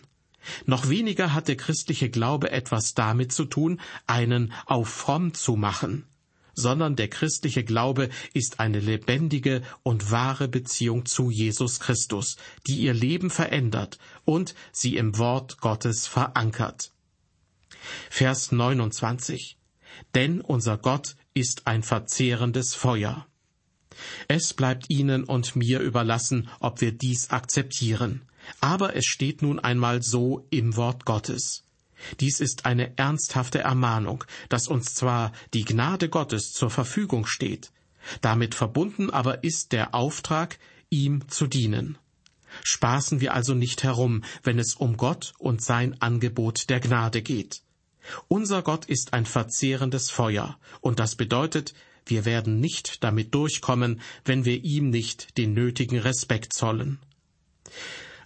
Noch 0.64 0.88
weniger 0.88 1.34
hat 1.34 1.48
der 1.48 1.56
christliche 1.56 2.08
Glaube 2.08 2.50
etwas 2.50 2.94
damit 2.94 3.32
zu 3.32 3.44
tun, 3.44 3.80
einen 4.06 4.52
auf 4.66 4.88
fromm 4.88 5.34
zu 5.34 5.56
machen 5.56 6.06
sondern 6.54 6.96
der 6.96 7.08
christliche 7.08 7.64
Glaube 7.64 8.08
ist 8.32 8.60
eine 8.60 8.80
lebendige 8.80 9.62
und 9.82 10.10
wahre 10.10 10.48
Beziehung 10.48 11.06
zu 11.06 11.30
Jesus 11.30 11.80
Christus, 11.80 12.36
die 12.66 12.78
ihr 12.78 12.94
Leben 12.94 13.30
verändert 13.30 13.98
und 14.24 14.54
sie 14.72 14.96
im 14.96 15.18
Wort 15.18 15.60
Gottes 15.60 16.06
verankert. 16.06 16.92
Vers 18.10 18.52
29 18.52 19.56
Denn 20.14 20.40
unser 20.40 20.78
Gott 20.78 21.16
ist 21.34 21.66
ein 21.66 21.82
verzehrendes 21.82 22.74
Feuer. 22.74 23.26
Es 24.28 24.54
bleibt 24.54 24.90
Ihnen 24.90 25.24
und 25.24 25.54
mir 25.56 25.80
überlassen, 25.80 26.48
ob 26.60 26.80
wir 26.80 26.92
dies 26.92 27.30
akzeptieren. 27.30 28.22
Aber 28.60 28.96
es 28.96 29.06
steht 29.06 29.42
nun 29.42 29.58
einmal 29.58 30.02
so 30.02 30.46
im 30.50 30.76
Wort 30.76 31.04
Gottes. 31.04 31.64
Dies 32.20 32.40
ist 32.40 32.66
eine 32.66 32.96
ernsthafte 32.98 33.60
Ermahnung, 33.60 34.24
dass 34.48 34.68
uns 34.68 34.94
zwar 34.94 35.32
die 35.52 35.64
Gnade 35.64 36.08
Gottes 36.08 36.52
zur 36.52 36.70
Verfügung 36.70 37.26
steht, 37.26 37.70
damit 38.20 38.54
verbunden 38.54 39.10
aber 39.10 39.44
ist 39.44 39.72
der 39.72 39.94
Auftrag, 39.94 40.58
ihm 40.90 41.28
zu 41.28 41.46
dienen. 41.46 41.98
Spaßen 42.62 43.20
wir 43.20 43.34
also 43.34 43.54
nicht 43.54 43.82
herum, 43.82 44.22
wenn 44.42 44.58
es 44.58 44.74
um 44.74 44.96
Gott 44.96 45.32
und 45.38 45.62
sein 45.62 46.00
Angebot 46.00 46.70
der 46.70 46.80
Gnade 46.80 47.22
geht. 47.22 47.62
Unser 48.28 48.62
Gott 48.62 48.84
ist 48.84 49.12
ein 49.12 49.26
verzehrendes 49.26 50.10
Feuer, 50.10 50.58
und 50.80 50.98
das 50.98 51.16
bedeutet, 51.16 51.74
wir 52.06 52.24
werden 52.26 52.60
nicht 52.60 53.02
damit 53.02 53.34
durchkommen, 53.34 54.00
wenn 54.24 54.44
wir 54.44 54.62
ihm 54.62 54.90
nicht 54.90 55.38
den 55.38 55.54
nötigen 55.54 55.98
Respekt 55.98 56.52
zollen. 56.52 56.98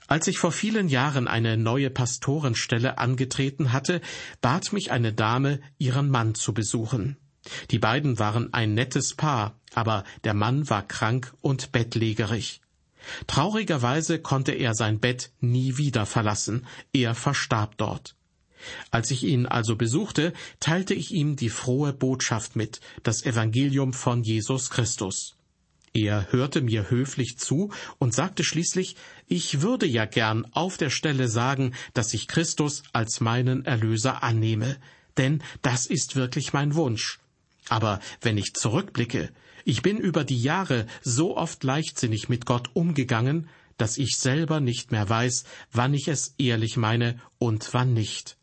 Als 0.08 0.26
ich 0.26 0.38
vor 0.38 0.52
vielen 0.52 0.88
Jahren 0.88 1.28
eine 1.28 1.58
neue 1.58 1.90
Pastorenstelle 1.90 2.96
angetreten 2.96 3.74
hatte, 3.74 4.00
bat 4.40 4.72
mich 4.72 4.90
eine 4.90 5.12
Dame, 5.12 5.60
ihren 5.76 6.08
Mann 6.08 6.34
zu 6.34 6.54
besuchen. 6.54 7.18
Die 7.70 7.78
beiden 7.78 8.18
waren 8.18 8.52
ein 8.54 8.72
nettes 8.72 9.14
Paar, 9.14 9.54
aber 9.74 10.04
der 10.24 10.32
Mann 10.32 10.68
war 10.70 10.82
krank 10.82 11.34
und 11.42 11.72
bettlägerig. 11.72 12.62
Traurigerweise 13.26 14.18
konnte 14.18 14.52
er 14.52 14.74
sein 14.74 14.98
Bett 14.98 15.30
nie 15.40 15.76
wieder 15.76 16.06
verlassen, 16.06 16.66
er 16.94 17.14
verstarb 17.14 17.76
dort. 17.76 18.16
Als 18.90 19.10
ich 19.10 19.24
ihn 19.24 19.44
also 19.44 19.76
besuchte, 19.76 20.32
teilte 20.58 20.94
ich 20.94 21.12
ihm 21.12 21.36
die 21.36 21.50
frohe 21.50 21.92
Botschaft 21.92 22.56
mit, 22.56 22.80
das 23.02 23.24
Evangelium 23.24 23.92
von 23.92 24.22
Jesus 24.22 24.70
Christus. 24.70 25.37
Er 25.94 26.32
hörte 26.32 26.60
mir 26.60 26.90
höflich 26.90 27.38
zu 27.38 27.72
und 27.98 28.14
sagte 28.14 28.44
schließlich, 28.44 28.96
ich 29.26 29.62
würde 29.62 29.86
ja 29.86 30.04
gern 30.04 30.46
auf 30.52 30.76
der 30.76 30.90
Stelle 30.90 31.28
sagen, 31.28 31.74
dass 31.94 32.14
ich 32.14 32.28
Christus 32.28 32.82
als 32.92 33.20
meinen 33.20 33.64
Erlöser 33.64 34.22
annehme, 34.22 34.76
denn 35.16 35.42
das 35.62 35.86
ist 35.86 36.16
wirklich 36.16 36.52
mein 36.52 36.74
Wunsch. 36.74 37.18
Aber 37.68 38.00
wenn 38.20 38.38
ich 38.38 38.54
zurückblicke, 38.54 39.30
ich 39.64 39.82
bin 39.82 39.98
über 39.98 40.24
die 40.24 40.40
Jahre 40.40 40.86
so 41.02 41.36
oft 41.36 41.62
leichtsinnig 41.64 42.28
mit 42.28 42.46
Gott 42.46 42.70
umgegangen, 42.74 43.48
dass 43.76 43.98
ich 43.98 44.16
selber 44.16 44.60
nicht 44.60 44.92
mehr 44.92 45.08
weiß, 45.08 45.44
wann 45.72 45.94
ich 45.94 46.08
es 46.08 46.34
ehrlich 46.38 46.76
meine 46.76 47.20
und 47.38 47.72
wann 47.72 47.92
nicht. 47.92 48.36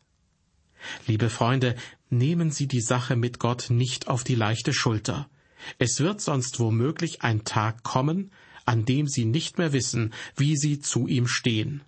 Liebe 1.06 1.30
Freunde, 1.30 1.74
nehmen 2.10 2.50
Sie 2.50 2.68
die 2.68 2.80
Sache 2.80 3.16
mit 3.16 3.38
Gott 3.38 3.66
nicht 3.70 4.08
auf 4.08 4.24
die 4.24 4.34
leichte 4.34 4.72
Schulter. 4.72 5.28
Es 5.78 6.00
wird 6.00 6.20
sonst 6.20 6.60
womöglich 6.60 7.22
ein 7.22 7.44
Tag 7.44 7.82
kommen, 7.82 8.30
an 8.64 8.84
dem 8.84 9.06
Sie 9.06 9.24
nicht 9.24 9.58
mehr 9.58 9.72
wissen, 9.72 10.12
wie 10.36 10.56
Sie 10.56 10.80
zu 10.80 11.06
ihm 11.06 11.26
stehen. 11.26 11.82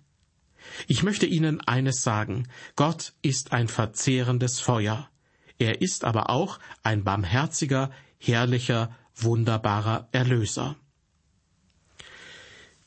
Ich 0.87 1.03
möchte 1.03 1.25
Ihnen 1.25 1.61
eines 1.61 2.01
sagen, 2.01 2.47
Gott 2.75 3.13
ist 3.21 3.51
ein 3.51 3.67
verzehrendes 3.67 4.59
Feuer. 4.59 5.09
Er 5.57 5.81
ist 5.81 6.05
aber 6.05 6.29
auch 6.29 6.59
ein 6.83 7.03
barmherziger, 7.03 7.91
herrlicher, 8.17 8.95
wunderbarer 9.15 10.07
Erlöser. 10.11 10.75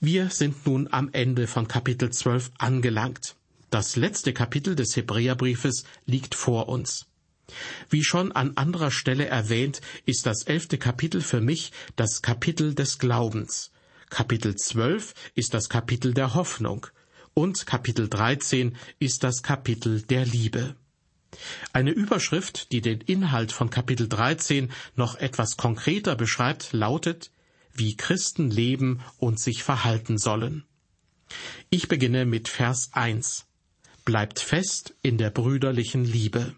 Wir 0.01 0.31
sind 0.31 0.67
nun 0.67 0.89
am 0.91 1.11
Ende 1.13 1.47
von 1.47 1.69
Kapitel 1.69 2.11
12 2.11 2.51
angelangt. 2.59 3.37
Das 3.71 3.97
letzte 3.97 4.33
Kapitel 4.33 4.75
des 4.75 4.97
Hebräerbriefes 4.97 5.85
liegt 6.07 6.35
vor 6.35 6.69
uns. 6.69 7.07
Wie 7.91 8.05
schon 8.05 8.33
an 8.33 8.57
anderer 8.57 8.91
Stelle 8.91 9.27
erwähnt, 9.27 9.81
ist 10.07 10.27
das 10.27 10.45
elfte 10.45 10.79
Kapitel 10.79 11.21
für 11.21 11.41
mich 11.41 11.73
das 11.97 12.23
Kapitel 12.23 12.75
des 12.75 12.99
Glaubens. 12.99 13.71
Kapitel 14.11 14.55
12 14.57 15.15
ist 15.35 15.55
das 15.55 15.69
Kapitel 15.69 16.15
der 16.15 16.35
Hoffnung 16.35 16.87
und 17.35 17.67
Kapitel 17.67 18.09
13 18.09 18.77
ist 18.99 19.25
das 19.25 19.43
Kapitel 19.43 20.03
der 20.03 20.27
Liebe. 20.27 20.77
Eine 21.73 21.93
Überschrift, 21.93 22.73
die 22.73 22.83
den 22.83 23.01
Inhalt 23.01 23.53
von 23.53 23.71
Kapitel 23.71 24.09
13 24.09 24.71
noch 24.97 25.17
etwas 25.17 25.57
konkreter 25.57 26.15
beschreibt, 26.15 26.73
lautet, 26.73 27.31
wie 27.73 27.97
Christen 27.97 28.51
leben 28.51 29.01
und 29.17 29.41
sich 29.41 29.63
verhalten 29.63 30.19
sollen. 30.19 30.65
Ich 31.71 31.89
beginne 31.89 32.27
mit 32.27 32.49
Vers 32.49 32.91
1 32.93 33.47
bleibt 34.05 34.41
fest 34.41 34.95
in 35.03 35.17
der 35.17 35.31
brüderlichen 35.31 36.05
Liebe. 36.05 36.55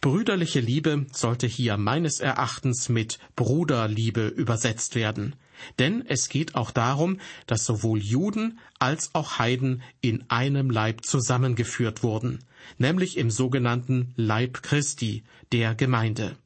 Brüderliche 0.00 0.60
Liebe 0.60 1.06
sollte 1.12 1.46
hier 1.46 1.76
meines 1.76 2.20
Erachtens 2.20 2.88
mit 2.88 3.18
Bruderliebe 3.36 4.28
übersetzt 4.28 4.94
werden, 4.94 5.36
denn 5.78 6.04
es 6.06 6.28
geht 6.28 6.54
auch 6.54 6.70
darum, 6.70 7.18
dass 7.46 7.64
sowohl 7.64 8.00
Juden 8.00 8.58
als 8.78 9.14
auch 9.14 9.38
Heiden 9.38 9.82
in 10.00 10.24
einem 10.30 10.70
Leib 10.70 11.04
zusammengeführt 11.04 12.02
wurden, 12.02 12.44
nämlich 12.78 13.16
im 13.16 13.30
sogenannten 13.30 14.12
Leib 14.16 14.62
Christi, 14.62 15.24
der 15.52 15.74
Gemeinde. 15.74 16.36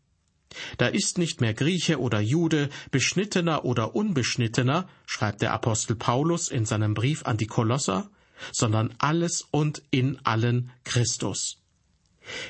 Da 0.79 0.87
ist 0.87 1.19
nicht 1.19 1.41
mehr 1.41 1.55
Grieche 1.55 2.01
oder 2.01 2.21
Jude, 2.21 2.71
beschnittener 2.91 3.65
oder 3.65 3.95
unbeschnittener, 3.95 4.89
schreibt 5.07 5.43
der 5.43 5.53
Apostel 5.53 5.97
Paulus 5.97 6.49
in 6.49 6.65
seinem 6.65 6.95
Brief 6.95 7.25
an 7.25 7.37
die 7.37 7.47
Kolosser, 7.47 8.09
sondern 8.53 8.95
alles 8.99 9.47
und 9.51 9.83
in 9.91 10.19
allen 10.25 10.71
Christus. 10.85 11.64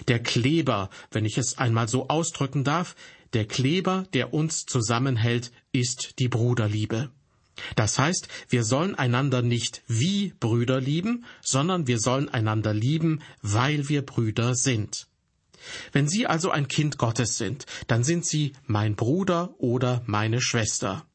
Der 0.09 0.23
Kleber, 0.23 0.91
wenn 1.11 1.25
ich 1.25 1.39
es 1.39 1.59
einmal 1.59 1.89
so 1.89 2.09
ausdrücken 2.09 2.65
darf, 2.65 2.95
der 3.33 3.47
Kleber, 3.47 4.07
der 4.13 4.33
uns 4.33 4.65
zusammenhält, 4.65 5.51
ist 5.73 6.15
die 6.19 6.29
Bruderliebe. 6.29 7.11
Das 7.77 7.99
heißt, 7.99 8.29
wir 8.49 8.65
sollen 8.65 8.95
einander 8.95 9.43
nicht 9.43 9.83
wie 9.87 10.35
Brüder 10.41 10.81
lieben, 10.81 11.25
sondern 11.41 11.87
wir 11.87 11.99
sollen 11.99 12.29
einander 12.29 12.75
lieben, 12.75 13.21
weil 13.43 13.89
wir 13.89 14.03
Brüder 14.03 14.55
sind. 14.55 15.07
Wenn 15.93 16.09
Sie 16.09 16.27
also 16.27 16.51
ein 16.51 16.69
Kind 16.69 16.99
Gottes 16.99 17.37
sind, 17.37 17.67
dann 17.87 18.05
sind 18.05 18.27
Sie 18.27 18.53
mein 18.67 18.97
Bruder 18.97 19.55
oder 19.59 20.03
meine 20.07 20.41
Schwester. 20.41 21.07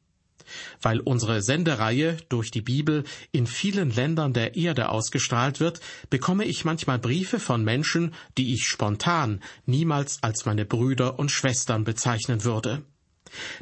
Weil 0.80 1.00
unsere 1.00 1.42
Sendereihe 1.42 2.16
durch 2.28 2.50
die 2.50 2.62
Bibel 2.62 3.04
in 3.32 3.46
vielen 3.46 3.90
Ländern 3.90 4.32
der 4.32 4.56
Erde 4.56 4.88
ausgestrahlt 4.88 5.60
wird, 5.60 5.80
bekomme 6.10 6.44
ich 6.44 6.64
manchmal 6.64 6.98
Briefe 6.98 7.40
von 7.40 7.64
Menschen, 7.64 8.14
die 8.38 8.54
ich 8.54 8.66
spontan 8.66 9.42
niemals 9.66 10.22
als 10.22 10.46
meine 10.46 10.64
Brüder 10.64 11.18
und 11.18 11.30
Schwestern 11.30 11.84
bezeichnen 11.84 12.44
würde. 12.44 12.82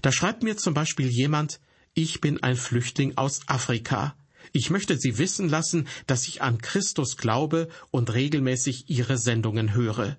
Da 0.02 0.12
schreibt 0.12 0.42
mir 0.42 0.56
zum 0.56 0.74
Beispiel 0.74 1.08
jemand, 1.08 1.60
ich 1.94 2.20
bin 2.20 2.42
ein 2.42 2.56
Flüchtling 2.56 3.16
aus 3.16 3.40
Afrika. 3.46 4.14
Ich 4.52 4.70
möchte 4.70 4.96
Sie 4.98 5.18
wissen 5.18 5.48
lassen, 5.48 5.88
dass 6.06 6.28
ich 6.28 6.42
an 6.42 6.58
Christus 6.58 7.16
glaube 7.16 7.68
und 7.90 8.12
regelmäßig 8.12 8.88
Ihre 8.88 9.18
Sendungen 9.18 9.74
höre. 9.74 10.16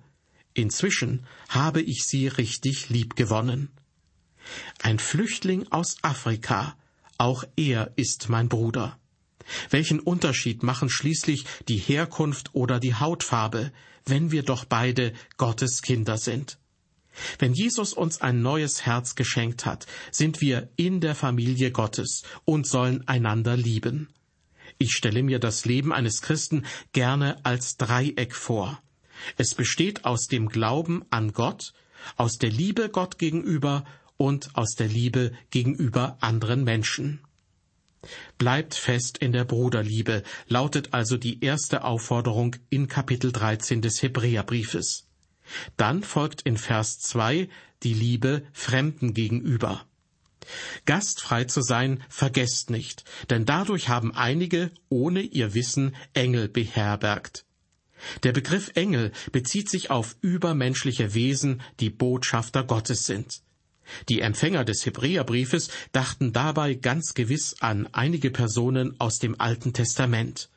Inzwischen 0.54 1.26
habe 1.48 1.80
ich 1.80 2.04
Sie 2.04 2.28
richtig 2.28 2.88
lieb 2.90 3.16
gewonnen. 3.16 3.70
Ein 4.82 4.98
Flüchtling 4.98 5.66
aus 5.70 5.96
Afrika, 6.02 6.76
auch 7.18 7.44
er 7.56 7.92
ist 7.96 8.28
mein 8.28 8.48
Bruder. 8.48 8.98
Welchen 9.70 10.00
Unterschied 10.00 10.62
machen 10.62 10.88
schließlich 10.88 11.44
die 11.68 11.78
Herkunft 11.78 12.54
oder 12.54 12.80
die 12.80 12.94
Hautfarbe, 12.94 13.72
wenn 14.06 14.30
wir 14.30 14.42
doch 14.42 14.64
beide 14.64 15.12
Gottes 15.36 15.82
Kinder 15.82 16.18
sind? 16.18 16.58
Wenn 17.38 17.52
Jesus 17.52 17.92
uns 17.92 18.20
ein 18.20 18.40
neues 18.40 18.86
Herz 18.86 19.14
geschenkt 19.14 19.66
hat, 19.66 19.86
sind 20.12 20.40
wir 20.40 20.70
in 20.76 21.00
der 21.00 21.14
Familie 21.14 21.72
Gottes 21.72 22.22
und 22.44 22.66
sollen 22.66 23.06
einander 23.08 23.56
lieben. 23.56 24.08
Ich 24.78 24.92
stelle 24.92 25.22
mir 25.22 25.38
das 25.38 25.64
Leben 25.64 25.92
eines 25.92 26.22
Christen 26.22 26.64
gerne 26.92 27.44
als 27.44 27.76
Dreieck 27.76 28.34
vor. 28.34 28.80
Es 29.36 29.54
besteht 29.54 30.04
aus 30.04 30.28
dem 30.28 30.48
Glauben 30.48 31.04
an 31.10 31.32
Gott, 31.32 31.74
aus 32.16 32.38
der 32.38 32.50
Liebe 32.50 32.88
Gott 32.88 33.18
gegenüber 33.18 33.84
und 34.20 34.54
aus 34.54 34.74
der 34.74 34.86
Liebe 34.86 35.32
gegenüber 35.48 36.18
anderen 36.20 36.62
Menschen. 36.62 37.20
Bleibt 38.36 38.74
fest 38.74 39.16
in 39.16 39.32
der 39.32 39.46
Bruderliebe, 39.46 40.22
lautet 40.46 40.92
also 40.92 41.16
die 41.16 41.42
erste 41.42 41.84
Aufforderung 41.84 42.56
in 42.68 42.86
Kapitel 42.86 43.32
13 43.32 43.80
des 43.80 44.02
Hebräerbriefes. 44.02 45.06
Dann 45.78 46.02
folgt 46.02 46.42
in 46.42 46.58
Vers 46.58 46.98
2 46.98 47.48
die 47.82 47.94
Liebe 47.94 48.42
Fremden 48.52 49.14
gegenüber. 49.14 49.86
Gastfrei 50.84 51.44
zu 51.44 51.62
sein, 51.62 52.02
vergesst 52.10 52.68
nicht, 52.68 53.04
denn 53.30 53.46
dadurch 53.46 53.88
haben 53.88 54.14
einige 54.14 54.70
ohne 54.90 55.22
ihr 55.22 55.54
Wissen 55.54 55.96
Engel 56.12 56.48
beherbergt. 56.48 57.46
Der 58.22 58.32
Begriff 58.32 58.70
Engel 58.74 59.12
bezieht 59.32 59.70
sich 59.70 59.90
auf 59.90 60.16
übermenschliche 60.20 61.14
Wesen, 61.14 61.62
die 61.80 61.90
Botschafter 61.90 62.64
Gottes 62.64 63.06
sind. 63.06 63.40
Die 64.08 64.20
Empfänger 64.20 64.64
des 64.64 64.84
Hebräerbriefes 64.86 65.70
dachten 65.92 66.32
dabei 66.32 66.74
ganz 66.74 67.14
gewiss 67.14 67.56
an 67.60 67.88
einige 67.92 68.30
Personen 68.30 68.98
aus 69.00 69.18
dem 69.18 69.40
Alten 69.40 69.72
Testament. 69.72 70.48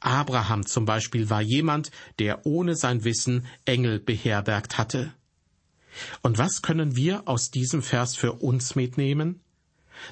Abraham 0.00 0.66
zum 0.66 0.84
Beispiel 0.84 1.30
war 1.30 1.42
jemand, 1.42 1.90
der 2.18 2.46
ohne 2.46 2.76
sein 2.76 3.04
Wissen 3.04 3.46
Engel 3.64 3.98
beherbergt 3.98 4.78
hatte. 4.78 5.12
Und 6.22 6.38
was 6.38 6.62
können 6.62 6.96
wir 6.96 7.26
aus 7.26 7.50
diesem 7.50 7.82
Vers 7.82 8.16
für 8.16 8.34
uns 8.34 8.74
mitnehmen? 8.74 9.40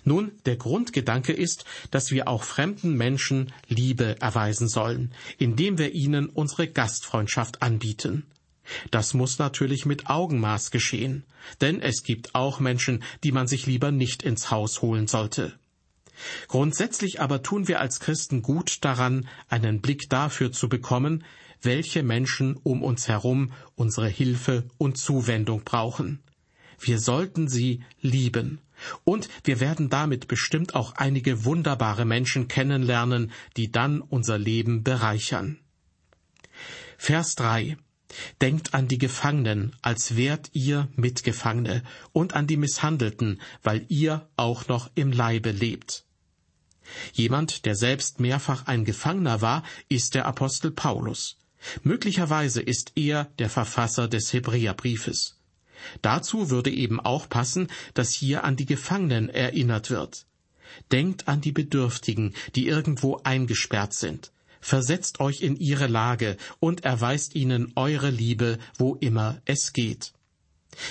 Nun, 0.04 0.32
der 0.44 0.56
Grundgedanke 0.56 1.32
ist, 1.32 1.64
dass 1.90 2.10
wir 2.10 2.28
auch 2.28 2.42
fremden 2.42 2.94
Menschen 2.94 3.52
Liebe 3.68 4.20
erweisen 4.20 4.68
sollen, 4.68 5.12
indem 5.38 5.78
wir 5.78 5.92
ihnen 5.92 6.28
unsere 6.28 6.68
Gastfreundschaft 6.68 7.62
anbieten. 7.62 8.26
Das 8.90 9.14
muss 9.14 9.38
natürlich 9.38 9.86
mit 9.86 10.08
Augenmaß 10.08 10.70
geschehen, 10.70 11.24
denn 11.60 11.80
es 11.80 12.02
gibt 12.02 12.34
auch 12.34 12.60
Menschen, 12.60 13.02
die 13.24 13.32
man 13.32 13.46
sich 13.46 13.66
lieber 13.66 13.90
nicht 13.90 14.22
ins 14.22 14.50
Haus 14.50 14.82
holen 14.82 15.06
sollte. 15.06 15.58
Grundsätzlich 16.48 17.20
aber 17.20 17.42
tun 17.42 17.68
wir 17.68 17.80
als 17.80 18.00
Christen 18.00 18.42
gut 18.42 18.84
daran, 18.84 19.28
einen 19.48 19.80
Blick 19.80 20.08
dafür 20.08 20.52
zu 20.52 20.68
bekommen, 20.68 21.24
welche 21.62 22.02
Menschen 22.02 22.56
um 22.56 22.82
uns 22.82 23.08
herum 23.08 23.52
unsere 23.74 24.08
Hilfe 24.08 24.64
und 24.78 24.98
Zuwendung 24.98 25.62
brauchen. 25.64 26.20
Wir 26.80 27.00
sollten 27.00 27.48
sie 27.48 27.82
lieben. 28.00 28.60
Und 29.02 29.28
wir 29.42 29.58
werden 29.58 29.90
damit 29.90 30.28
bestimmt 30.28 30.76
auch 30.76 30.94
einige 30.94 31.44
wunderbare 31.44 32.04
Menschen 32.04 32.46
kennenlernen, 32.46 33.32
die 33.56 33.72
dann 33.72 34.00
unser 34.00 34.38
Leben 34.38 34.84
bereichern. 34.84 35.58
Vers 36.96 37.34
3 37.34 37.76
Denkt 38.40 38.74
an 38.74 38.88
die 38.88 38.98
Gefangenen, 38.98 39.76
als 39.82 40.16
wärt 40.16 40.50
ihr 40.54 40.88
Mitgefangene, 40.96 41.82
und 42.12 42.34
an 42.34 42.46
die 42.46 42.56
Misshandelten, 42.56 43.40
weil 43.62 43.84
ihr 43.88 44.28
auch 44.36 44.68
noch 44.68 44.90
im 44.94 45.12
Leibe 45.12 45.50
lebt. 45.50 46.04
Jemand, 47.12 47.66
der 47.66 47.76
selbst 47.76 48.18
mehrfach 48.18 48.66
ein 48.66 48.84
Gefangener 48.84 49.42
war, 49.42 49.62
ist 49.88 50.14
der 50.14 50.26
Apostel 50.26 50.70
Paulus. 50.70 51.36
Möglicherweise 51.82 52.62
ist 52.62 52.92
er 52.94 53.24
der 53.38 53.50
Verfasser 53.50 54.08
des 54.08 54.32
Hebräerbriefes. 54.32 55.36
Dazu 56.02 56.50
würde 56.50 56.70
eben 56.70 57.00
auch 57.00 57.28
passen, 57.28 57.68
dass 57.94 58.12
hier 58.12 58.44
an 58.44 58.56
die 58.56 58.66
Gefangenen 58.66 59.28
erinnert 59.28 59.90
wird. 59.90 60.26
Denkt 60.92 61.28
an 61.28 61.40
die 61.40 61.52
Bedürftigen, 61.52 62.34
die 62.54 62.66
irgendwo 62.66 63.20
eingesperrt 63.22 63.94
sind. 63.94 64.32
Versetzt 64.60 65.20
euch 65.20 65.42
in 65.42 65.56
ihre 65.56 65.86
Lage 65.86 66.36
und 66.60 66.84
erweist 66.84 67.34
ihnen 67.34 67.72
eure 67.76 68.10
Liebe, 68.10 68.58
wo 68.76 68.94
immer 68.96 69.40
es 69.44 69.72
geht. 69.72 70.12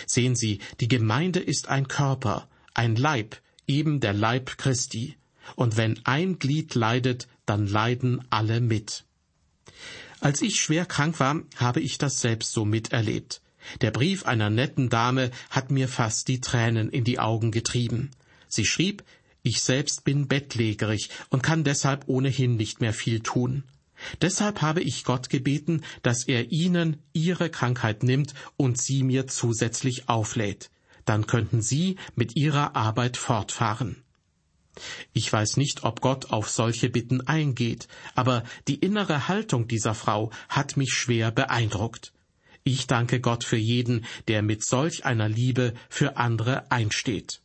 Sehen 0.06 0.36
Sie, 0.36 0.60
die 0.80 0.88
Gemeinde 0.88 1.40
ist 1.40 1.68
ein 1.68 1.88
Körper, 1.88 2.48
ein 2.74 2.96
Leib, 2.96 3.38
eben 3.68 4.00
der 4.00 4.14
Leib 4.14 4.58
Christi. 4.58 5.18
Und 5.56 5.78
wenn 5.78 6.06
ein 6.06 6.40
Glied 6.40 6.76
leidet, 6.76 7.28
dann 7.46 7.68
leiden 7.68 8.26
alle 8.30 8.60
mit. 8.60 9.06
Als 10.20 10.42
ich 10.42 10.60
schwer 10.60 10.86
krank 10.86 11.20
war, 11.20 11.42
habe 11.56 11.80
ich 11.80 11.98
das 11.98 12.22
selbst 12.22 12.52
so 12.52 12.66
miterlebt. 12.66 13.42
Der 13.82 13.92
Brief 13.92 14.26
einer 14.26 14.50
netten 14.50 14.90
Dame 14.90 15.32
hat 15.50 15.72
mir 15.72 15.88
fast 15.88 16.28
die 16.28 16.42
Tränen 16.42 16.90
in 16.90 17.04
die 17.04 17.20
Augen 17.20 17.52
getrieben. 17.52 18.12
Sie 18.48 18.66
schrieb, 18.66 19.04
ich 19.48 19.62
selbst 19.62 20.04
bin 20.04 20.28
bettlägerig 20.28 21.10
und 21.30 21.42
kann 21.42 21.64
deshalb 21.64 22.08
ohnehin 22.08 22.56
nicht 22.56 22.82
mehr 22.82 22.94
viel 22.94 23.22
tun. 23.22 23.64
Deshalb 24.22 24.62
habe 24.62 24.82
ich 24.82 25.04
Gott 25.04 25.30
gebeten, 25.30 25.84
dass 26.04 26.26
er 26.26 26.52
Ihnen 26.52 26.98
Ihre 27.14 27.50
Krankheit 27.50 28.04
nimmt 28.04 28.34
und 28.56 28.80
sie 28.80 29.04
mir 29.04 29.28
zusätzlich 29.28 30.08
auflädt. 30.08 30.70
Dann 31.06 31.26
könnten 31.26 31.62
Sie 31.62 31.96
mit 32.16 32.36
Ihrer 32.36 32.76
Arbeit 32.76 33.18
fortfahren. 33.18 34.04
Ich 35.14 35.32
weiß 35.34 35.58
nicht, 35.58 35.84
ob 35.84 36.02
Gott 36.02 36.32
auf 36.32 36.50
solche 36.50 36.90
Bitten 36.90 37.22
eingeht, 37.22 37.88
aber 38.14 38.44
die 38.68 38.76
innere 38.76 39.28
Haltung 39.28 39.68
dieser 39.68 39.96
Frau 39.96 40.32
hat 40.50 40.78
mich 40.78 40.94
schwer 40.94 41.32
beeindruckt. 41.32 42.14
Ich 42.64 42.86
danke 42.86 43.20
Gott 43.20 43.44
für 43.44 43.58
jeden, 43.58 44.06
der 44.28 44.44
mit 44.44 44.64
solch 44.64 45.06
einer 45.06 45.30
Liebe 45.30 45.74
für 45.90 46.18
andere 46.18 46.70
einsteht. 46.70 47.42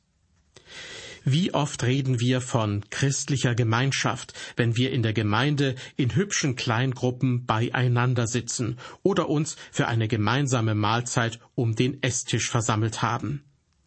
Wie 1.25 1.55
oft 1.55 1.85
reden 1.85 2.19
wir 2.19 2.41
von 2.41 2.85
christlicher 2.91 3.55
Gemeinschaft, 3.55 4.35
wenn 4.57 4.77
wir 4.77 4.91
in 4.91 5.03
der 5.03 5.13
Gemeinde 5.13 5.77
in 5.97 6.17
hübschen 6.17 6.57
Kleingruppen 6.57 7.47
beieinander 7.47 8.27
sitzen 8.27 8.79
oder 9.05 9.29
uns 9.29 9.57
für 9.71 9.87
eine 9.87 10.09
gemeinsame 10.09 10.75
Mahlzeit 10.75 11.39
um 11.55 11.77
den 11.77 12.03
Esstisch 12.03 12.51
versammelt 12.51 13.03
haben. 13.03 13.45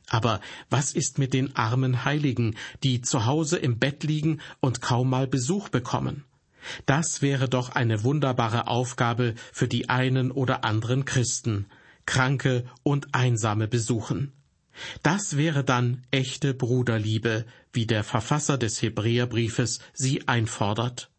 Aber 0.08 0.40
was 0.70 0.94
ist 0.94 1.18
mit 1.18 1.34
den 1.34 1.56
armen 1.56 2.06
Heiligen, 2.06 2.56
die 2.84 3.02
zu 3.02 3.26
Hause 3.26 3.58
im 3.58 3.80
Bett 3.80 4.04
liegen 4.04 4.40
und 4.62 4.82
kaum 4.82 5.10
mal 5.10 5.28
Besuch 5.28 5.68
bekommen? 5.70 6.24
Das 6.86 7.22
wäre 7.22 7.50
doch 7.50 7.70
eine 7.70 8.04
wunderbare 8.04 8.68
Aufgabe 8.68 9.36
für 9.52 9.68
die 9.68 9.90
einen 9.90 10.32
oder 10.32 10.64
anderen 10.64 11.06
Christen, 11.06 11.66
Kranke 12.06 12.66
und 12.84 13.14
Einsame 13.14 13.68
besuchen. 13.68 14.32
Das 15.04 15.38
wäre 15.38 15.64
dann 15.64 16.06
echte 16.12 16.54
Bruderliebe, 16.54 17.46
wie 17.72 17.86
der 17.86 18.04
Verfasser 18.04 18.58
des 18.58 18.82
Hebräerbriefes 18.82 19.80
sie 19.94 20.28
einfordert. 20.28 21.12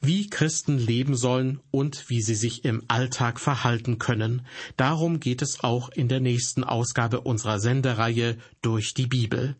Wie 0.00 0.28
Christen 0.28 0.78
leben 0.78 1.16
sollen 1.16 1.60
und 1.70 2.08
wie 2.10 2.20
sie 2.20 2.34
sich 2.34 2.64
im 2.64 2.84
Alltag 2.86 3.40
verhalten 3.40 3.98
können, 3.98 4.46
darum 4.76 5.20
geht 5.20 5.42
es 5.42 5.64
auch 5.64 5.88
in 5.88 6.08
der 6.08 6.20
nächsten 6.20 6.64
Ausgabe 6.64 7.22
unserer 7.22 7.58
Sendereihe 7.58 8.38
durch 8.62 8.94
die 8.94 9.06
Bibel. 9.06 9.56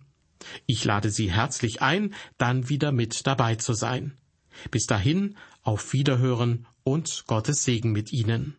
Ich 0.66 0.84
lade 0.84 1.10
Sie 1.10 1.32
herzlich 1.32 1.82
ein, 1.82 2.14
dann 2.38 2.68
wieder 2.68 2.92
mit 2.92 3.26
dabei 3.26 3.56
zu 3.56 3.72
sein. 3.72 4.16
Bis 4.70 4.86
dahin, 4.86 5.36
auf 5.62 5.92
Wiederhören 5.92 6.66
und 6.84 7.24
Gottes 7.26 7.64
Segen 7.64 7.92
mit 7.92 8.12
Ihnen. 8.12 8.56